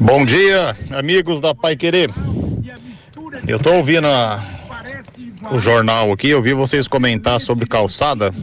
Bom 0.00 0.24
dia, 0.24 0.76
amigos 0.90 1.40
da 1.40 1.54
Pai 1.54 1.76
Querer. 1.76 2.10
Eu 3.46 3.60
tô 3.60 3.74
ouvindo 3.74 4.08
a, 4.08 4.42
o 5.52 5.58
jornal 5.60 6.10
aqui, 6.10 6.30
eu 6.30 6.42
vi 6.42 6.52
vocês 6.52 6.88
comentar 6.88 7.40
sobre 7.40 7.64
calçada. 7.64 8.34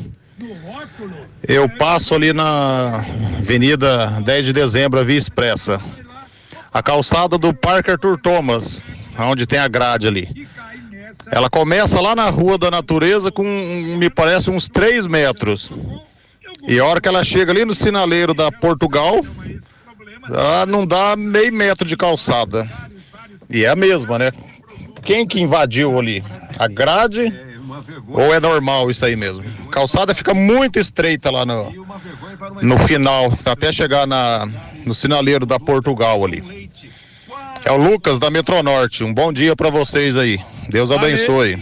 Eu 1.46 1.68
passo 1.68 2.16
ali 2.16 2.32
na 2.32 3.04
Avenida 3.38 4.22
10 4.24 4.46
de 4.46 4.54
Dezembro, 4.54 4.98
a 4.98 5.04
Via 5.04 5.18
Expressa 5.18 5.82
a 6.74 6.82
calçada 6.82 7.38
do 7.38 7.54
Parque 7.54 7.92
Arthur 7.92 8.18
Thomas, 8.18 8.82
onde 9.18 9.46
tem 9.46 9.60
a 9.60 9.68
grade 9.68 10.08
ali. 10.08 10.48
Ela 11.32 11.50
começa 11.50 12.00
lá 12.02 12.16
na 12.16 12.30
Rua 12.30 12.58
da 12.58 12.72
Natureza 12.72 13.32
com, 13.32 13.44
me 13.44 14.10
parece, 14.10 14.50
uns 14.50 14.68
3 14.68 15.08
metros. 15.08 15.72
E 16.68 16.80
a 16.80 16.86
hora 16.86 17.02
que 17.02 17.08
ela 17.08 17.24
chega 17.24 17.52
ali 17.52 17.66
no 17.66 17.76
sinaleiro 17.76 18.34
da 18.34 18.52
Portugal, 18.52 19.26
não 20.68 20.86
dá 20.86 21.16
meio 21.16 21.54
metro 21.54 21.88
de 21.88 21.98
calçada. 21.98 22.70
E 23.50 23.66
é 23.66 23.70
a 23.70 23.76
mesma, 23.76 24.18
né? 24.18 24.32
Quem 25.04 25.26
que 25.28 25.42
invadiu 25.42 25.98
ali? 25.98 26.24
A 26.58 26.68
grade 26.68 27.34
ou 28.08 28.34
é 28.34 28.40
normal 28.40 28.92
isso 28.92 29.04
aí 29.06 29.16
mesmo? 29.16 29.46
A 29.68 29.72
calçada 29.72 30.14
fica 30.14 30.34
muito 30.34 30.80
estreita 30.80 31.32
lá 31.32 31.46
no, 31.46 31.72
no 32.62 32.78
final, 32.80 33.34
até 33.46 33.72
chegar 33.72 34.06
na, 34.06 34.48
no 34.86 34.94
sinaleiro 34.94 35.46
da 35.46 35.60
Portugal 35.60 36.24
ali. 36.24 36.61
É 37.64 37.72
o 37.72 37.78
Lucas 37.78 38.20
da 38.20 38.30
Metronorte. 38.30 39.04
Um 39.04 39.14
bom 39.14 39.32
dia 39.32 39.56
para 39.56 39.70
vocês 39.70 40.18
aí. 40.18 40.40
Deus 40.70 40.92
abençoe. 40.92 41.60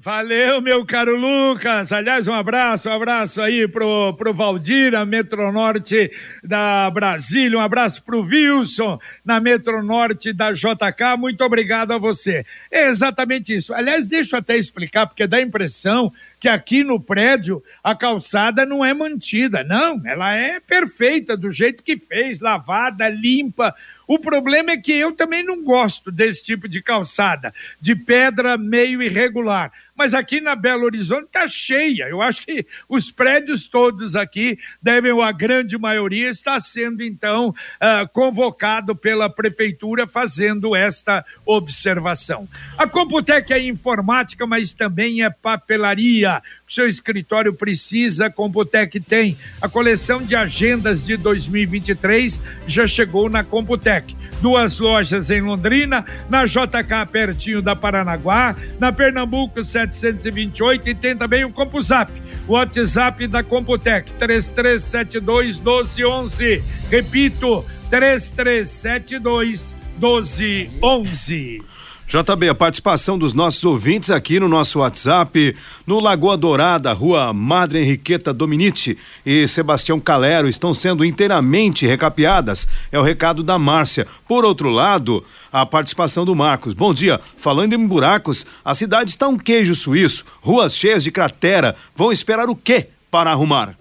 Valeu, 0.00 0.62
meu 0.62 0.86
caro 0.86 1.16
Lucas. 1.16 1.90
Aliás, 1.90 2.28
um 2.28 2.32
abraço, 2.32 2.88
um 2.88 2.92
abraço 2.92 3.42
aí 3.42 3.66
pro, 3.66 4.14
pro 4.14 4.32
Valdir, 4.32 4.94
a 4.94 5.04
Metronorte 5.04 6.12
da 6.44 6.88
Brasília. 6.88 7.58
Um 7.58 7.60
abraço 7.60 8.04
pro 8.04 8.22
Wilson, 8.22 9.00
na 9.24 9.40
Metronorte 9.40 10.32
da 10.32 10.52
JK. 10.52 11.18
Muito 11.18 11.42
obrigado 11.42 11.92
a 11.92 11.98
você. 11.98 12.46
É 12.70 12.88
exatamente 12.88 13.56
isso. 13.56 13.74
Aliás, 13.74 14.06
deixa 14.06 14.36
eu 14.36 14.40
até 14.40 14.56
explicar, 14.56 15.06
porque 15.06 15.26
dá 15.26 15.38
a 15.38 15.42
impressão 15.42 16.12
que 16.38 16.48
aqui 16.48 16.84
no 16.84 17.00
prédio 17.00 17.60
a 17.82 17.94
calçada 17.94 18.64
não 18.64 18.84
é 18.84 18.94
mantida. 18.94 19.64
Não, 19.64 20.00
ela 20.06 20.32
é 20.32 20.60
perfeita, 20.60 21.36
do 21.36 21.50
jeito 21.50 21.82
que 21.82 21.98
fez, 21.98 22.38
lavada, 22.38 23.08
limpa. 23.08 23.74
O 24.08 24.18
problema 24.18 24.72
é 24.72 24.76
que 24.78 24.90
eu 24.90 25.12
também 25.12 25.44
não 25.44 25.62
gosto 25.62 26.10
desse 26.10 26.42
tipo 26.42 26.66
de 26.66 26.82
calçada, 26.82 27.52
de 27.78 27.94
pedra 27.94 28.56
meio 28.56 29.02
irregular 29.02 29.70
mas 29.98 30.14
aqui 30.14 30.40
na 30.40 30.54
Belo 30.54 30.84
Horizonte 30.84 31.24
está 31.24 31.48
cheia. 31.48 32.04
Eu 32.04 32.22
acho 32.22 32.42
que 32.42 32.64
os 32.88 33.10
prédios 33.10 33.66
todos 33.66 34.14
aqui 34.14 34.56
devem, 34.80 35.10
ou 35.10 35.20
a 35.20 35.32
grande 35.32 35.76
maioria, 35.76 36.30
está 36.30 36.60
sendo 36.60 37.02
então 37.02 37.48
uh, 37.48 38.08
convocado 38.12 38.94
pela 38.94 39.28
prefeitura 39.28 40.06
fazendo 40.06 40.76
esta 40.76 41.24
observação. 41.44 42.48
A 42.78 42.86
Computec 42.86 43.52
é 43.52 43.60
informática, 43.60 44.46
mas 44.46 44.72
também 44.72 45.24
é 45.24 45.30
papelaria. 45.30 46.40
Seu 46.68 46.86
escritório 46.86 47.52
precisa, 47.52 48.26
a 48.26 48.30
Computec 48.30 49.00
tem. 49.00 49.36
A 49.60 49.68
coleção 49.68 50.22
de 50.22 50.36
agendas 50.36 51.04
de 51.04 51.16
2023 51.16 52.40
já 52.68 52.86
chegou 52.86 53.28
na 53.28 53.42
Computec 53.42 54.16
duas 54.40 54.78
lojas 54.78 55.30
em 55.30 55.40
Londrina, 55.40 56.04
na 56.28 56.44
JK 56.46 57.06
pertinho 57.10 57.62
da 57.62 57.74
Paranaguá, 57.76 58.54
na 58.78 58.92
Pernambuco 58.92 59.62
728 59.62 60.88
e 60.88 60.94
tem 60.94 61.16
também 61.16 61.44
o 61.44 61.50
CompuZap. 61.50 62.10
O 62.46 62.52
WhatsApp 62.52 63.26
da 63.26 63.42
Computec 63.42 64.12
3372 64.14 65.56
1211. 65.56 66.62
Repito, 66.90 67.64
3372 67.90 69.74
1211. 69.98 71.62
JB, 72.08 72.48
a 72.48 72.54
participação 72.54 73.18
dos 73.18 73.34
nossos 73.34 73.62
ouvintes 73.66 74.10
aqui 74.10 74.40
no 74.40 74.48
nosso 74.48 74.78
WhatsApp, 74.78 75.54
no 75.86 76.00
Lagoa 76.00 76.38
Dourada, 76.38 76.90
rua 76.94 77.34
Madre 77.34 77.80
Henriqueta 77.80 78.32
Dominici 78.32 78.96
e 79.26 79.46
Sebastião 79.46 80.00
Calero 80.00 80.48
estão 80.48 80.72
sendo 80.72 81.04
inteiramente 81.04 81.86
recapeadas. 81.86 82.66
É 82.90 82.98
o 82.98 83.02
recado 83.02 83.42
da 83.42 83.58
Márcia. 83.58 84.06
Por 84.26 84.42
outro 84.42 84.70
lado, 84.70 85.22
a 85.52 85.66
participação 85.66 86.24
do 86.24 86.34
Marcos. 86.34 86.72
Bom 86.72 86.94
dia. 86.94 87.20
Falando 87.36 87.74
em 87.74 87.86
buracos, 87.86 88.46
a 88.64 88.72
cidade 88.72 89.10
está 89.10 89.28
um 89.28 89.36
queijo 89.36 89.74
suíço, 89.74 90.24
ruas 90.40 90.74
cheias 90.74 91.04
de 91.04 91.10
cratera. 91.10 91.76
Vão 91.94 92.10
esperar 92.10 92.48
o 92.48 92.56
quê 92.56 92.86
para 93.10 93.30
arrumar? 93.30 93.76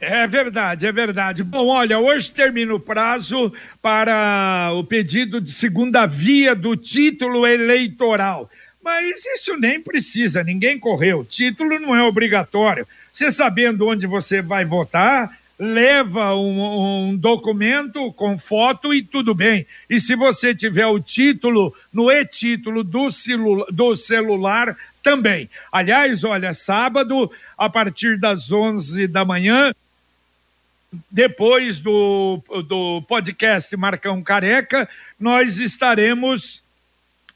É 0.00 0.26
verdade, 0.26 0.86
é 0.86 0.92
verdade. 0.92 1.44
Bom, 1.44 1.68
olha, 1.68 1.98
hoje 1.98 2.30
termina 2.30 2.74
o 2.74 2.80
prazo 2.80 3.52
para 3.82 4.70
o 4.72 4.82
pedido 4.82 5.40
de 5.40 5.52
segunda 5.52 6.06
via 6.06 6.54
do 6.54 6.74
título 6.74 7.46
eleitoral. 7.46 8.50
Mas 8.82 9.24
isso 9.26 9.58
nem 9.58 9.78
precisa, 9.78 10.42
ninguém 10.42 10.78
correu. 10.78 11.22
Título 11.22 11.78
não 11.78 11.94
é 11.94 12.02
obrigatório. 12.02 12.86
Você 13.12 13.30
sabendo 13.30 13.86
onde 13.88 14.06
você 14.06 14.40
vai 14.40 14.64
votar, 14.64 15.30
leva 15.58 16.34
um, 16.34 17.10
um, 17.10 17.16
documento 17.16 18.10
com 18.14 18.38
foto 18.38 18.94
e 18.94 19.02
tudo 19.02 19.34
bem. 19.34 19.66
E 19.90 20.00
se 20.00 20.16
você 20.16 20.54
tiver 20.54 20.86
o 20.86 20.98
título 20.98 21.74
no 21.92 22.10
e-título 22.10 22.82
do, 22.82 23.10
do 23.70 23.94
celular, 23.94 24.74
também. 25.02 25.48
Aliás, 25.72 26.24
olha, 26.24 26.54
sábado, 26.54 27.30
a 27.56 27.68
partir 27.68 28.18
das 28.18 28.50
11 28.50 29.06
da 29.06 29.24
manhã, 29.24 29.72
depois 31.10 31.80
do, 31.80 32.42
do 32.66 33.02
podcast 33.02 33.76
Marcão 33.76 34.22
Careca, 34.22 34.88
nós 35.18 35.58
estaremos 35.58 36.62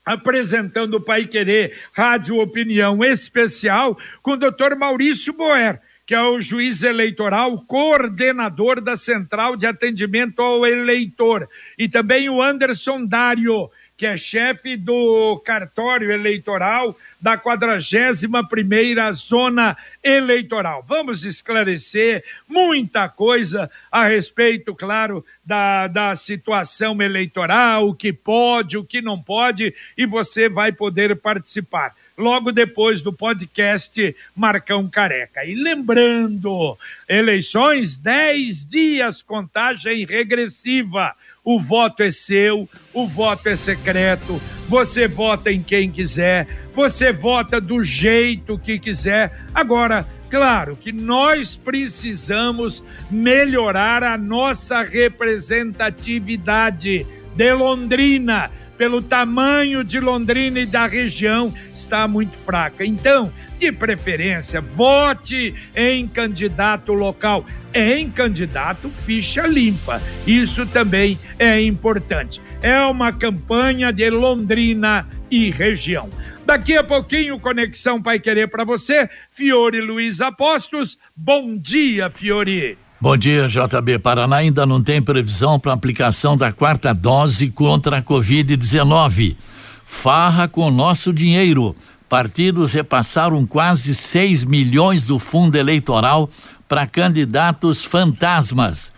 apresentando 0.04 0.94
o 0.94 1.00
Pai 1.00 1.26
Querer 1.26 1.80
Rádio 1.92 2.38
Opinião 2.38 3.02
Especial 3.04 3.98
com 4.22 4.32
o 4.32 4.36
doutor 4.36 4.76
Maurício 4.76 5.32
Boer, 5.32 5.80
que 6.06 6.14
é 6.14 6.22
o 6.22 6.40
juiz 6.40 6.82
eleitoral, 6.82 7.64
coordenador 7.66 8.80
da 8.80 8.96
Central 8.96 9.56
de 9.56 9.66
Atendimento 9.66 10.42
ao 10.42 10.66
Eleitor, 10.66 11.48
e 11.78 11.88
também 11.88 12.28
o 12.28 12.42
Anderson 12.42 13.06
Dário, 13.06 13.70
que 13.96 14.06
é 14.06 14.16
chefe 14.16 14.76
do 14.76 15.40
cartório 15.44 16.10
eleitoral 16.10 16.96
da 17.20 17.38
41ª 17.38 19.12
Zona 19.12 19.76
Eleitoral. 20.02 20.84
Vamos 20.86 21.24
esclarecer 21.24 22.24
muita 22.48 23.08
coisa 23.08 23.70
a 23.90 24.06
respeito, 24.06 24.74
claro, 24.74 25.24
da, 25.44 25.86
da 25.86 26.16
situação 26.16 27.00
eleitoral, 27.00 27.88
o 27.88 27.94
que 27.94 28.12
pode, 28.12 28.76
o 28.76 28.84
que 28.84 29.00
não 29.00 29.20
pode, 29.20 29.74
e 29.96 30.04
você 30.06 30.48
vai 30.48 30.72
poder 30.72 31.16
participar 31.16 31.94
logo 32.16 32.52
depois 32.52 33.02
do 33.02 33.12
podcast 33.12 34.14
Marcão 34.36 34.88
Careca. 34.88 35.44
E 35.44 35.54
lembrando, 35.54 36.76
eleições, 37.08 37.96
10 37.96 38.66
dias, 38.66 39.22
contagem 39.22 40.04
regressiva 40.04 41.14
o 41.44 41.60
voto 41.60 42.02
é 42.02 42.10
seu, 42.10 42.66
o 42.92 43.06
voto 43.06 43.48
é 43.48 43.54
secreto, 43.56 44.40
você 44.68 45.06
vota 45.06 45.52
em 45.52 45.62
quem 45.62 45.90
quiser, 45.90 46.46
você 46.74 47.12
vota 47.12 47.60
do 47.60 47.82
jeito 47.82 48.58
que 48.58 48.78
quiser. 48.78 49.44
Agora, 49.54 50.06
claro 50.30 50.74
que 50.74 50.90
nós 50.90 51.54
precisamos 51.54 52.82
melhorar 53.10 54.02
a 54.02 54.16
nossa 54.16 54.82
representatividade 54.82 57.06
de 57.36 57.52
Londrina, 57.52 58.50
pelo 58.76 59.00
tamanho 59.00 59.84
de 59.84 60.00
Londrina 60.00 60.60
e 60.60 60.66
da 60.66 60.86
região, 60.86 61.52
está 61.74 62.06
muito 62.08 62.36
fraca. 62.36 62.84
Então, 62.84 63.32
de 63.58 63.72
preferência, 63.72 64.60
vote 64.60 65.54
em 65.74 66.06
candidato 66.06 66.92
local, 66.92 67.46
em 67.72 68.10
candidato 68.10 68.90
ficha 68.90 69.46
limpa. 69.46 70.00
Isso 70.26 70.66
também 70.66 71.18
é 71.38 71.60
importante. 71.60 72.40
É 72.62 72.80
uma 72.80 73.12
campanha 73.12 73.92
de 73.92 74.08
Londrina 74.10 75.06
e 75.30 75.50
região. 75.50 76.10
Daqui 76.46 76.76
a 76.76 76.84
pouquinho, 76.84 77.40
Conexão 77.40 78.02
Pai 78.02 78.18
Querer 78.18 78.48
para 78.48 78.64
você, 78.64 79.08
Fiore 79.30 79.80
Luiz 79.80 80.20
Apostos. 80.20 80.98
Bom 81.16 81.56
dia, 81.56 82.10
Fiore. 82.10 82.83
Bom 83.04 83.18
dia, 83.18 83.46
JB. 83.48 83.98
Paraná 83.98 84.36
ainda 84.36 84.64
não 84.64 84.82
tem 84.82 85.02
previsão 85.02 85.60
para 85.60 85.74
aplicação 85.74 86.38
da 86.38 86.50
quarta 86.50 86.94
dose 86.94 87.50
contra 87.50 87.98
a 87.98 88.02
Covid-19. 88.02 89.36
Farra 89.84 90.48
com 90.48 90.70
nosso 90.70 91.12
dinheiro 91.12 91.76
partidos 92.08 92.72
repassaram 92.72 93.44
quase 93.44 93.94
6 93.94 94.44
milhões 94.44 95.04
do 95.04 95.18
fundo 95.18 95.54
eleitoral 95.54 96.30
para 96.66 96.86
candidatos 96.86 97.84
fantasmas. 97.84 98.90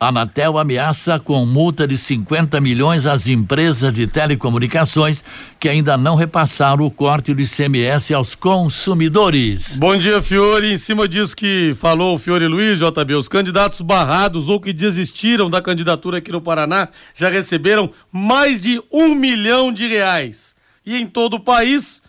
Anatel 0.00 0.56
ameaça 0.56 1.18
com 1.18 1.44
multa 1.44 1.86
de 1.86 1.98
50 1.98 2.60
milhões 2.60 3.04
às 3.04 3.26
empresas 3.26 3.92
de 3.92 4.06
telecomunicações 4.06 5.24
que 5.58 5.68
ainda 5.68 5.96
não 5.96 6.14
repassaram 6.14 6.86
o 6.86 6.90
corte 6.90 7.34
do 7.34 7.40
ICMS 7.40 8.14
aos 8.14 8.36
consumidores. 8.36 9.76
Bom 9.76 9.98
dia, 9.98 10.22
Fiore. 10.22 10.72
Em 10.72 10.76
cima 10.76 11.08
disso 11.08 11.34
que 11.34 11.74
falou 11.80 12.14
o 12.14 12.18
Fiore 12.18 12.46
Luiz, 12.46 12.78
JB, 12.78 13.14
os 13.14 13.28
candidatos 13.28 13.80
barrados 13.80 14.48
ou 14.48 14.60
que 14.60 14.72
desistiram 14.72 15.50
da 15.50 15.60
candidatura 15.60 16.18
aqui 16.18 16.30
no 16.30 16.40
Paraná 16.40 16.88
já 17.12 17.28
receberam 17.28 17.90
mais 18.12 18.60
de 18.60 18.80
um 18.92 19.16
milhão 19.16 19.72
de 19.72 19.88
reais. 19.88 20.54
E 20.86 20.96
em 20.96 21.08
todo 21.08 21.34
o 21.34 21.40
país, 21.40 22.02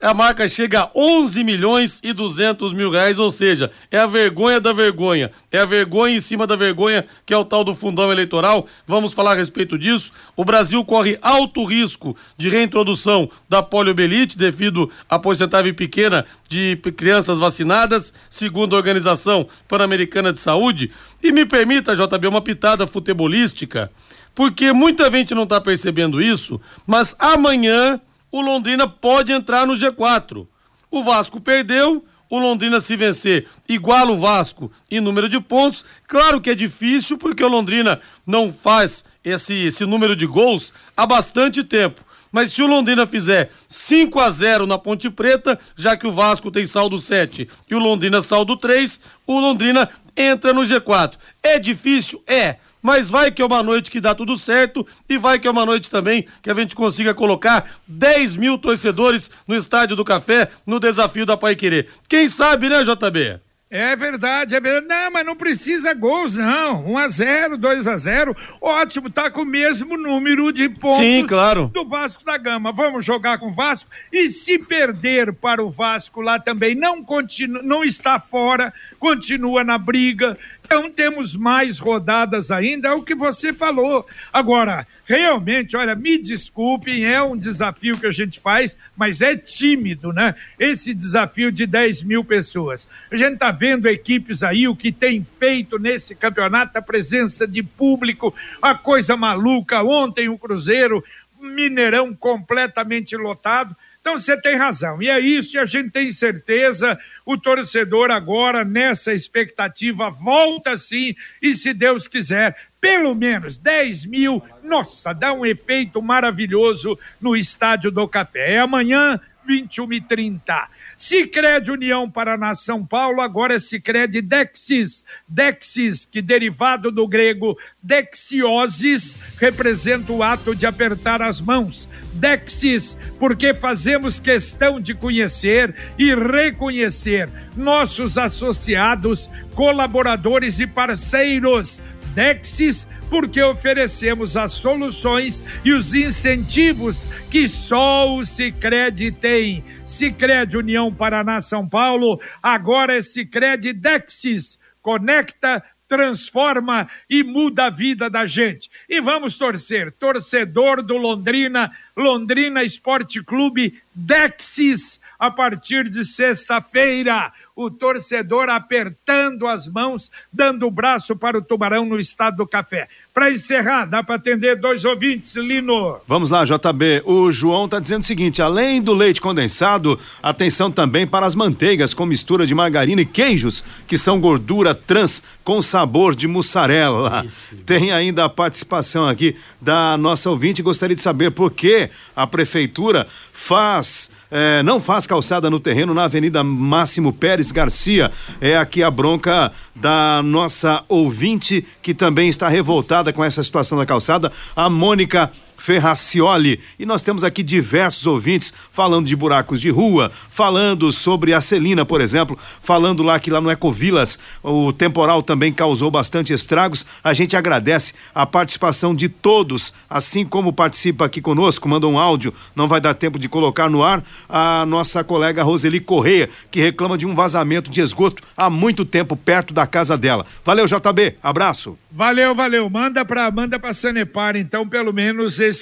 a 0.00 0.12
marca 0.12 0.46
chega 0.46 0.82
a 0.82 0.90
11 0.94 1.42
milhões 1.42 2.00
e 2.02 2.12
200 2.12 2.74
mil 2.74 2.90
reais, 2.90 3.18
ou 3.18 3.30
seja, 3.30 3.70
é 3.90 3.98
a 3.98 4.06
vergonha 4.06 4.60
da 4.60 4.70
vergonha, 4.70 5.32
é 5.50 5.58
a 5.58 5.64
vergonha 5.64 6.14
em 6.14 6.20
cima 6.20 6.46
da 6.46 6.54
vergonha 6.54 7.06
que 7.24 7.32
é 7.32 7.36
o 7.36 7.46
tal 7.46 7.64
do 7.64 7.74
fundão 7.74 8.12
eleitoral. 8.12 8.66
Vamos 8.86 9.14
falar 9.14 9.32
a 9.32 9.36
respeito 9.36 9.78
disso. 9.78 10.12
O 10.36 10.44
Brasil 10.44 10.84
corre 10.84 11.18
alto 11.22 11.64
risco 11.64 12.14
de 12.36 12.50
reintrodução 12.50 13.30
da 13.48 13.62
poliomielite 13.62 14.36
devido 14.36 14.90
à 15.08 15.18
porcentagem 15.18 15.72
pequena 15.72 16.26
de 16.46 16.76
crianças 16.94 17.38
vacinadas, 17.38 18.12
segundo 18.28 18.76
a 18.76 18.78
Organização 18.78 19.48
Pan-Americana 19.66 20.30
de 20.30 20.40
Saúde. 20.40 20.90
E 21.22 21.32
me 21.32 21.46
permita, 21.46 21.96
JB, 21.96 22.28
uma 22.28 22.42
pitada 22.42 22.86
futebolística, 22.86 23.90
porque 24.34 24.74
muita 24.74 25.10
gente 25.10 25.34
não 25.34 25.44
está 25.44 25.58
percebendo 25.58 26.20
isso, 26.20 26.60
mas 26.86 27.16
amanhã 27.18 27.98
o 28.36 28.42
Londrina 28.42 28.86
pode 28.86 29.32
entrar 29.32 29.66
no 29.66 29.72
G4. 29.72 30.46
O 30.90 31.02
Vasco 31.02 31.40
perdeu, 31.40 32.04
o 32.28 32.38
Londrina 32.38 32.80
se 32.80 32.94
vencer 32.94 33.48
iguala 33.66 34.12
o 34.12 34.18
Vasco 34.18 34.70
em 34.90 35.00
número 35.00 35.26
de 35.26 35.40
pontos. 35.40 35.86
Claro 36.06 36.38
que 36.38 36.50
é 36.50 36.54
difícil 36.54 37.16
porque 37.16 37.42
o 37.42 37.48
Londrina 37.48 37.98
não 38.26 38.52
faz 38.52 39.06
esse, 39.24 39.54
esse 39.54 39.86
número 39.86 40.14
de 40.14 40.26
gols 40.26 40.70
há 40.94 41.06
bastante 41.06 41.64
tempo. 41.64 42.04
Mas 42.30 42.52
se 42.52 42.60
o 42.60 42.66
Londrina 42.66 43.06
fizer 43.06 43.50
5 43.68 44.20
a 44.20 44.28
0 44.28 44.66
na 44.66 44.76
Ponte 44.76 45.08
Preta, 45.08 45.58
já 45.74 45.96
que 45.96 46.06
o 46.06 46.12
Vasco 46.12 46.50
tem 46.50 46.66
saldo 46.66 46.98
7 46.98 47.48
e 47.70 47.74
o 47.74 47.78
Londrina 47.78 48.20
saldo 48.20 48.54
3, 48.54 49.00
o 49.26 49.40
Londrina 49.40 49.88
entra 50.14 50.52
no 50.52 50.60
G4. 50.60 51.14
É 51.42 51.58
difícil? 51.58 52.22
É 52.26 52.56
mas 52.86 53.08
vai 53.08 53.32
que 53.32 53.42
é 53.42 53.44
uma 53.44 53.64
noite 53.64 53.90
que 53.90 54.00
dá 54.00 54.14
tudo 54.14 54.38
certo 54.38 54.86
e 55.08 55.18
vai 55.18 55.40
que 55.40 55.48
é 55.48 55.50
uma 55.50 55.66
noite 55.66 55.90
também 55.90 56.24
que 56.40 56.48
a 56.48 56.54
gente 56.54 56.72
consiga 56.72 57.12
colocar 57.12 57.80
10 57.88 58.36
mil 58.36 58.56
torcedores 58.56 59.28
no 59.44 59.56
Estádio 59.56 59.96
do 59.96 60.04
Café 60.04 60.50
no 60.64 60.78
desafio 60.78 61.26
da 61.26 61.36
Pai 61.36 61.56
Querer. 61.56 61.88
Quem 62.08 62.28
sabe, 62.28 62.68
né, 62.68 62.84
JB? 62.84 63.40
É 63.68 63.96
verdade, 63.96 64.54
é 64.54 64.60
verdade. 64.60 64.86
Não, 64.86 65.10
mas 65.10 65.26
não 65.26 65.34
precisa 65.34 65.92
gols, 65.92 66.36
não. 66.36 66.86
1 66.86 66.98
a 66.98 67.08
0 67.08 67.58
2 67.58 67.86
a 67.88 67.96
0 67.96 68.36
Ótimo, 68.60 69.10
tá 69.10 69.28
com 69.28 69.42
o 69.42 69.44
mesmo 69.44 69.98
número 69.98 70.52
de 70.52 70.68
pontos 70.68 71.04
Sim, 71.04 71.26
claro. 71.26 71.68
do 71.74 71.84
Vasco 71.84 72.24
da 72.24 72.38
Gama. 72.38 72.70
Vamos 72.70 73.04
jogar 73.04 73.38
com 73.38 73.48
o 73.48 73.52
Vasco. 73.52 73.90
E 74.12 74.28
se 74.28 74.56
perder 74.56 75.32
para 75.32 75.64
o 75.64 75.70
Vasco 75.70 76.20
lá 76.20 76.38
também, 76.38 76.76
não, 76.76 77.02
continua, 77.02 77.60
não 77.60 77.82
está 77.82 78.20
fora, 78.20 78.72
continua 79.00 79.64
na 79.64 79.76
briga. 79.76 80.38
Então 80.66 80.90
temos 80.90 81.36
mais 81.36 81.78
rodadas 81.78 82.50
ainda, 82.50 82.88
é 82.88 82.92
o 82.92 83.00
que 83.00 83.14
você 83.14 83.54
falou. 83.54 84.04
Agora, 84.32 84.84
realmente, 85.04 85.76
olha, 85.76 85.94
me 85.94 86.18
desculpem, 86.18 87.06
é 87.06 87.22
um 87.22 87.36
desafio 87.36 87.96
que 87.96 88.06
a 88.06 88.10
gente 88.10 88.40
faz, 88.40 88.76
mas 88.96 89.22
é 89.22 89.36
tímido, 89.36 90.12
né? 90.12 90.34
Esse 90.58 90.92
desafio 90.92 91.52
de 91.52 91.66
10 91.68 92.02
mil 92.02 92.24
pessoas. 92.24 92.88
A 93.12 93.14
gente 93.14 93.34
está 93.34 93.52
vendo 93.52 93.86
equipes 93.86 94.42
aí, 94.42 94.66
o 94.66 94.74
que 94.74 94.90
tem 94.90 95.22
feito 95.22 95.78
nesse 95.78 96.16
campeonato, 96.16 96.76
a 96.76 96.82
presença 96.82 97.46
de 97.46 97.62
público, 97.62 98.34
a 98.60 98.74
coisa 98.74 99.16
maluca. 99.16 99.84
Ontem 99.84 100.28
o 100.28 100.36
Cruzeiro, 100.36 101.04
Mineirão 101.40 102.12
completamente 102.12 103.16
lotado. 103.16 103.76
Então 104.06 104.16
você 104.16 104.40
tem 104.40 104.54
razão. 104.54 105.02
E 105.02 105.10
é 105.10 105.18
isso, 105.18 105.56
e 105.56 105.58
a 105.58 105.64
gente 105.64 105.90
tem 105.90 106.12
certeza. 106.12 106.96
O 107.24 107.36
torcedor 107.36 108.12
agora, 108.12 108.64
nessa 108.64 109.12
expectativa, 109.12 110.10
volta 110.10 110.78
sim, 110.78 111.12
e 111.42 111.52
se 111.54 111.74
Deus 111.74 112.06
quiser, 112.06 112.56
pelo 112.80 113.16
menos 113.16 113.58
10 113.58 114.06
mil. 114.06 114.40
Nossa, 114.62 115.12
dá 115.12 115.32
um 115.32 115.44
efeito 115.44 116.00
maravilhoso 116.00 116.96
no 117.20 117.36
Estádio 117.36 117.90
do 117.90 118.06
Café. 118.06 118.52
É 118.52 118.60
amanhã, 118.60 119.20
21 119.44 119.92
e 119.94 120.00
30. 120.00 120.68
Sicredi 120.96 121.70
União 121.70 122.10
Paraná 122.10 122.54
São 122.54 122.84
Paulo, 122.84 123.20
agora 123.20 123.54
é 123.54 123.58
Sicredi 123.58 124.22
Dexis. 124.22 125.04
Dexis, 125.28 126.04
que 126.04 126.22
derivado 126.22 126.90
do 126.90 127.06
grego 127.06 127.56
dexiosis, 127.82 129.36
representa 129.38 130.12
o 130.12 130.22
ato 130.22 130.54
de 130.54 130.66
apertar 130.66 131.20
as 131.20 131.40
mãos. 131.40 131.88
Dexis, 132.14 132.96
porque 133.18 133.52
fazemos 133.52 134.18
questão 134.18 134.80
de 134.80 134.94
conhecer 134.94 135.74
e 135.98 136.14
reconhecer 136.14 137.28
nossos 137.56 138.16
associados, 138.16 139.30
colaboradores 139.54 140.58
e 140.60 140.66
parceiros. 140.66 141.80
Dexis, 142.16 142.88
porque 143.10 143.42
oferecemos 143.42 144.38
as 144.38 144.52
soluções 144.52 145.42
e 145.62 145.70
os 145.70 145.92
incentivos 145.92 147.04
que 147.30 147.46
só 147.46 148.10
o 148.16 148.24
Sicredi 148.24 149.12
tem 149.12 149.62
Sicredi 149.84 150.56
União 150.56 150.90
Paraná 150.90 151.42
São 151.42 151.68
Paulo, 151.68 152.18
agora 152.42 152.96
é 152.96 153.02
Sicredi 153.02 153.74
Dexis. 153.74 154.58
Conecta, 154.80 155.62
transforma 155.88 156.88
e 157.08 157.22
muda 157.22 157.66
a 157.66 157.70
vida 157.70 158.10
da 158.10 158.26
gente. 158.26 158.70
E 158.88 159.00
vamos 159.00 159.36
torcer, 159.36 159.92
torcedor 159.92 160.82
do 160.82 160.96
Londrina, 160.96 161.72
Londrina 161.96 162.64
Esporte 162.64 163.22
Clube 163.22 163.80
Dexis, 163.94 165.00
a 165.18 165.30
partir 165.30 165.88
de 165.88 166.04
sexta-feira. 166.04 167.32
o 167.54 167.70
torcedor 167.70 168.50
apertando 168.50 169.46
as 169.46 169.66
mãos, 169.66 170.10
dando 170.30 170.66
o 170.66 170.70
braço 170.70 171.16
para 171.16 171.38
o 171.38 171.42
Tubarão 171.42 171.86
no 171.86 171.98
estado 171.98 172.36
do 172.36 172.46
café. 172.46 172.86
Para 173.16 173.30
encerrar, 173.30 173.86
dá 173.86 174.02
para 174.02 174.16
atender 174.16 174.56
dois 174.56 174.84
ouvintes, 174.84 175.34
Lino. 175.36 175.96
Vamos 176.06 176.28
lá, 176.28 176.44
JB. 176.44 177.00
O 177.06 177.32
João 177.32 177.64
está 177.64 177.80
dizendo 177.80 178.02
o 178.02 178.04
seguinte: 178.04 178.42
além 178.42 178.82
do 178.82 178.92
leite 178.92 179.22
condensado, 179.22 179.98
atenção 180.22 180.70
também 180.70 181.06
para 181.06 181.24
as 181.24 181.34
manteigas 181.34 181.94
com 181.94 182.04
mistura 182.04 182.46
de 182.46 182.54
margarina 182.54 183.00
e 183.00 183.06
queijos, 183.06 183.64
que 183.88 183.96
são 183.96 184.20
gordura 184.20 184.74
trans 184.74 185.22
com 185.42 185.62
sabor 185.62 186.14
de 186.14 186.28
mussarela. 186.28 187.24
Tem 187.64 187.90
ainda 187.90 188.26
a 188.26 188.28
participação 188.28 189.08
aqui 189.08 189.34
da 189.62 189.96
nossa 189.96 190.28
ouvinte. 190.28 190.62
Gostaria 190.62 190.94
de 190.94 191.00
saber 191.00 191.30
por 191.30 191.50
que 191.52 191.88
a 192.14 192.26
prefeitura 192.26 193.06
faz 193.32 194.10
é, 194.30 194.62
não 194.62 194.80
faz 194.80 195.06
calçada 195.06 195.48
no 195.48 195.60
terreno 195.60 195.94
na 195.94 196.04
Avenida 196.04 196.42
Máximo 196.42 197.12
Pérez 197.12 197.52
Garcia. 197.52 198.10
É 198.40 198.56
aqui 198.56 198.82
a 198.82 198.90
bronca 198.90 199.52
da 199.74 200.22
nossa 200.22 200.84
ouvinte 200.88 201.64
que 201.82 201.94
também 201.94 202.28
está 202.28 202.48
revoltada 202.48 203.12
com 203.12 203.24
essa 203.24 203.42
situação 203.42 203.78
da 203.78 203.86
calçada, 203.86 204.32
a 204.54 204.68
Mônica 204.68 205.30
Ferracioli. 205.66 206.60
E 206.78 206.86
nós 206.86 207.02
temos 207.02 207.24
aqui 207.24 207.42
diversos 207.42 208.06
ouvintes 208.06 208.52
falando 208.70 209.08
de 209.08 209.16
buracos 209.16 209.60
de 209.60 209.68
rua, 209.68 210.12
falando 210.30 210.92
sobre 210.92 211.34
a 211.34 211.40
Celina, 211.40 211.84
por 211.84 212.00
exemplo, 212.00 212.38
falando 212.62 213.02
lá 213.02 213.18
que 213.18 213.32
lá 213.32 213.40
no 213.40 213.50
Ecovilas 213.50 214.16
o 214.44 214.72
temporal 214.72 215.24
também 215.24 215.52
causou 215.52 215.90
bastante 215.90 216.32
estragos. 216.32 216.86
A 217.02 217.12
gente 217.12 217.36
agradece 217.36 217.94
a 218.14 218.24
participação 218.24 218.94
de 218.94 219.08
todos, 219.08 219.74
assim 219.90 220.24
como 220.24 220.52
participa 220.52 221.04
aqui 221.04 221.20
conosco, 221.20 221.68
manda 221.68 221.88
um 221.88 221.98
áudio, 221.98 222.32
não 222.54 222.68
vai 222.68 222.80
dar 222.80 222.94
tempo 222.94 223.18
de 223.18 223.28
colocar 223.28 223.68
no 223.68 223.82
ar, 223.82 224.04
a 224.28 224.64
nossa 224.66 225.02
colega 225.02 225.42
Roseli 225.42 225.80
Correia, 225.80 226.30
que 226.48 226.60
reclama 226.60 226.96
de 226.96 227.06
um 227.06 227.14
vazamento 227.14 227.72
de 227.72 227.80
esgoto 227.80 228.22
há 228.36 228.48
muito 228.48 228.84
tempo 228.84 229.16
perto 229.16 229.52
da 229.52 229.66
casa 229.66 229.98
dela. 229.98 230.26
Valeu, 230.44 230.66
JB, 230.66 231.16
abraço. 231.20 231.76
Valeu, 231.90 232.34
valeu. 232.34 232.70
Manda 232.70 233.04
para 233.04 233.30
manda 233.30 233.58
para 233.58 233.72
Sanepar, 233.72 234.36
então, 234.36 234.68
pelo 234.68 234.92
menos 234.92 235.40
esse 235.40 235.55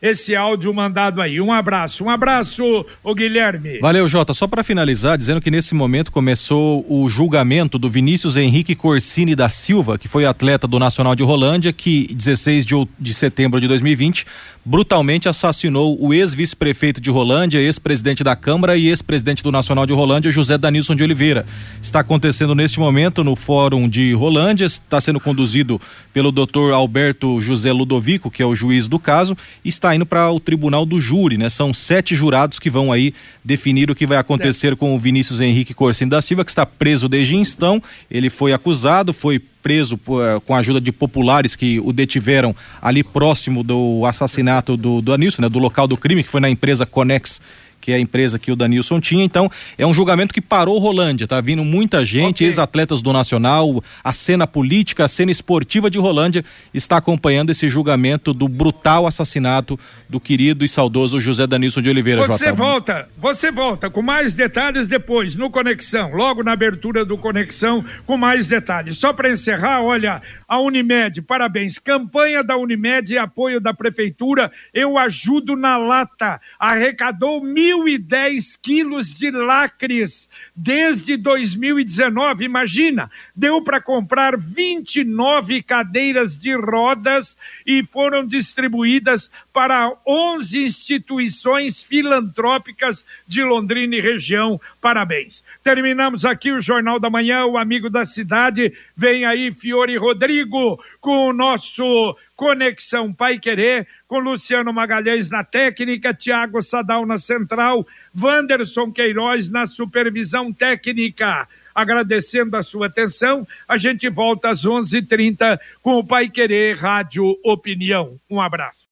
esse 0.00 0.36
áudio 0.36 0.72
mandado 0.72 1.20
aí. 1.20 1.40
Um 1.40 1.52
abraço, 1.52 2.04
um 2.04 2.10
abraço, 2.10 2.86
o 3.02 3.14
Guilherme. 3.14 3.78
Valeu, 3.80 4.06
Jota. 4.08 4.34
Só 4.34 4.46
para 4.46 4.62
finalizar, 4.62 5.18
dizendo 5.18 5.40
que 5.40 5.50
nesse 5.50 5.74
momento 5.74 6.12
começou 6.12 6.84
o 6.88 7.08
julgamento 7.08 7.78
do 7.78 7.88
Vinícius 7.88 8.36
Henrique 8.36 8.74
Corsini 8.74 9.34
da 9.34 9.48
Silva, 9.48 9.98
que 9.98 10.08
foi 10.08 10.24
atleta 10.24 10.66
do 10.66 10.78
Nacional 10.78 11.14
de 11.14 11.22
Rolândia, 11.22 11.72
que 11.72 12.12
16 12.14 12.64
de, 12.66 12.74
de 12.98 13.14
setembro 13.14 13.60
de 13.60 13.68
2020 13.68 14.26
brutalmente 14.64 15.28
assassinou 15.28 15.96
o 16.00 16.12
ex-vice-prefeito 16.12 17.00
de 17.00 17.10
Rolândia, 17.10 17.58
ex-presidente 17.58 18.22
da 18.22 18.36
Câmara 18.36 18.76
e 18.76 18.88
ex-presidente 18.88 19.42
do 19.42 19.50
Nacional 19.50 19.86
de 19.86 19.92
Rolândia, 19.92 20.30
José 20.30 20.58
Danilson 20.58 20.94
de 20.94 21.02
Oliveira. 21.02 21.46
Está 21.82 22.00
acontecendo 22.00 22.54
neste 22.54 22.78
momento 22.78 23.24
no 23.24 23.34
Fórum 23.34 23.88
de 23.88 24.12
Rolândia, 24.12 24.66
está 24.66 25.00
sendo 25.00 25.18
conduzido 25.18 25.80
pelo 26.12 26.30
doutor 26.30 26.72
Alberto 26.72 27.40
José 27.40 27.72
Ludovico, 27.72 28.30
que 28.30 28.42
é 28.42 28.46
o 28.46 28.54
juiz 28.54 28.86
do 28.86 28.98
caso, 28.98 29.36
e 29.64 29.68
está 29.68 29.94
indo 29.94 30.04
para 30.04 30.30
o 30.30 30.38
tribunal 30.38 30.84
do 30.84 31.00
júri, 31.00 31.38
né? 31.38 31.48
São 31.48 31.72
sete 31.72 32.14
jurados 32.14 32.58
que 32.58 32.68
vão 32.68 32.92
aí 32.92 33.14
definir 33.44 33.90
o 33.90 33.94
que 33.94 34.06
vai 34.06 34.18
acontecer 34.18 34.76
com 34.76 34.94
o 34.94 34.98
Vinícius 34.98 35.40
Henrique 35.40 35.74
Corsini 35.74 36.10
da 36.10 36.20
Silva, 36.20 36.44
que 36.44 36.50
está 36.50 36.66
preso 36.66 37.08
desde 37.08 37.36
então. 37.36 37.82
Ele 38.10 38.28
foi 38.28 38.52
acusado, 38.52 39.12
foi 39.12 39.40
preso 39.62 39.94
uh, 39.94 40.40
com 40.40 40.54
a 40.54 40.58
ajuda 40.58 40.80
de 40.80 40.92
populares 40.92 41.54
que 41.54 41.80
o 41.80 41.92
detiveram 41.92 42.54
ali 42.80 43.02
próximo 43.02 43.62
do 43.62 44.04
assassinato 44.06 44.76
do, 44.76 45.00
do 45.00 45.12
Anilson, 45.12 45.42
né, 45.42 45.48
do 45.48 45.58
local 45.58 45.86
do 45.86 45.96
crime, 45.96 46.22
que 46.22 46.30
foi 46.30 46.40
na 46.40 46.50
empresa 46.50 46.86
Conex 46.86 47.40
que 47.80 47.92
é 47.92 47.96
a 47.96 47.98
empresa 48.00 48.38
que 48.38 48.52
o 48.52 48.56
Danilson 48.56 49.00
tinha. 49.00 49.24
Então, 49.24 49.50
é 49.78 49.86
um 49.86 49.94
julgamento 49.94 50.34
que 50.34 50.40
parou 50.40 50.78
Rolândia. 50.78 51.26
Tá 51.26 51.40
vindo 51.40 51.64
muita 51.64 52.04
gente, 52.04 52.36
okay. 52.36 52.46
ex-atletas 52.48 53.02
do 53.02 53.12
Nacional, 53.12 53.82
a 54.02 54.12
cena 54.12 54.46
política, 54.46 55.04
a 55.04 55.08
cena 55.08 55.30
esportiva 55.30 55.90
de 55.90 55.98
Rolândia 55.98 56.44
está 56.72 56.96
acompanhando 56.96 57.50
esse 57.50 57.68
julgamento 57.68 58.32
do 58.32 58.48
brutal 58.48 59.06
assassinato 59.06 59.78
do 60.08 60.20
querido 60.20 60.64
e 60.64 60.68
saudoso 60.68 61.20
José 61.20 61.46
Danilson 61.46 61.82
de 61.82 61.88
Oliveira. 61.88 62.26
Você 62.26 62.46
J. 62.46 62.52
volta, 62.52 63.08
você 63.16 63.50
volta 63.50 63.88
com 63.90 64.02
mais 64.02 64.34
detalhes 64.34 64.88
depois 64.88 65.34
no 65.34 65.50
Conexão, 65.50 66.12
logo 66.12 66.42
na 66.42 66.52
abertura 66.52 67.04
do 67.04 67.16
Conexão, 67.16 67.84
com 68.06 68.16
mais 68.16 68.48
detalhes. 68.48 68.98
Só 68.98 69.12
para 69.12 69.30
encerrar, 69.30 69.82
olha, 69.82 70.20
a 70.50 70.58
Unimed, 70.58 71.22
parabéns. 71.22 71.78
Campanha 71.78 72.42
da 72.42 72.56
Unimed 72.56 73.14
e 73.14 73.16
apoio 73.16 73.60
da 73.60 73.72
Prefeitura, 73.72 74.50
eu 74.74 74.98
ajudo 74.98 75.54
na 75.54 75.76
lata. 75.76 76.40
Arrecadou 76.58 77.40
mil 77.40 77.84
1.010 77.84 78.58
quilos 78.60 79.14
de 79.14 79.30
lacres 79.30 80.28
desde 80.56 81.16
2019. 81.16 82.44
Imagina, 82.44 83.08
deu 83.34 83.62
para 83.62 83.80
comprar 83.80 84.36
29 84.36 85.62
cadeiras 85.62 86.36
de 86.36 86.52
rodas 86.56 87.36
e 87.64 87.84
foram 87.84 88.26
distribuídas 88.26 89.30
para 89.52 89.92
11 90.04 90.64
instituições 90.64 91.80
filantrópicas 91.80 93.06
de 93.24 93.44
Londrina 93.44 93.94
e 93.94 94.00
região. 94.00 94.60
Parabéns. 94.80 95.44
Terminamos 95.62 96.24
aqui 96.24 96.50
o 96.50 96.60
Jornal 96.60 96.98
da 96.98 97.08
Manhã, 97.08 97.44
o 97.44 97.56
amigo 97.56 97.88
da 97.88 98.04
cidade. 98.04 98.72
Vem 98.96 99.24
aí, 99.24 99.52
Fiore 99.52 99.96
Rodrigo, 100.40 100.82
com 101.00 101.28
o 101.28 101.32
nosso 101.32 102.16
Conexão 102.34 103.12
Pai 103.12 103.38
Querer, 103.38 103.86
com 104.08 104.18
Luciano 104.18 104.72
Magalhães 104.72 105.30
na 105.30 105.44
técnica, 105.44 106.14
Tiago 106.14 106.62
Sadal 106.62 107.06
na 107.06 107.18
central, 107.18 107.86
Wanderson 108.18 108.90
Queiroz 108.90 109.50
na 109.50 109.66
supervisão 109.66 110.52
técnica. 110.52 111.46
Agradecendo 111.74 112.56
a 112.56 112.62
sua 112.62 112.86
atenção, 112.86 113.46
a 113.68 113.76
gente 113.76 114.08
volta 114.08 114.48
às 114.48 114.64
11:30 114.64 114.98
h 114.98 115.06
30 115.08 115.60
com 115.82 115.98
o 115.98 116.04
Pai 116.04 116.28
Querer 116.28 116.76
Rádio 116.76 117.38
Opinião. 117.44 118.18
Um 118.28 118.40
abraço. 118.40 118.88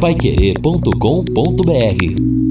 Paiquerê.com.br 0.00 2.49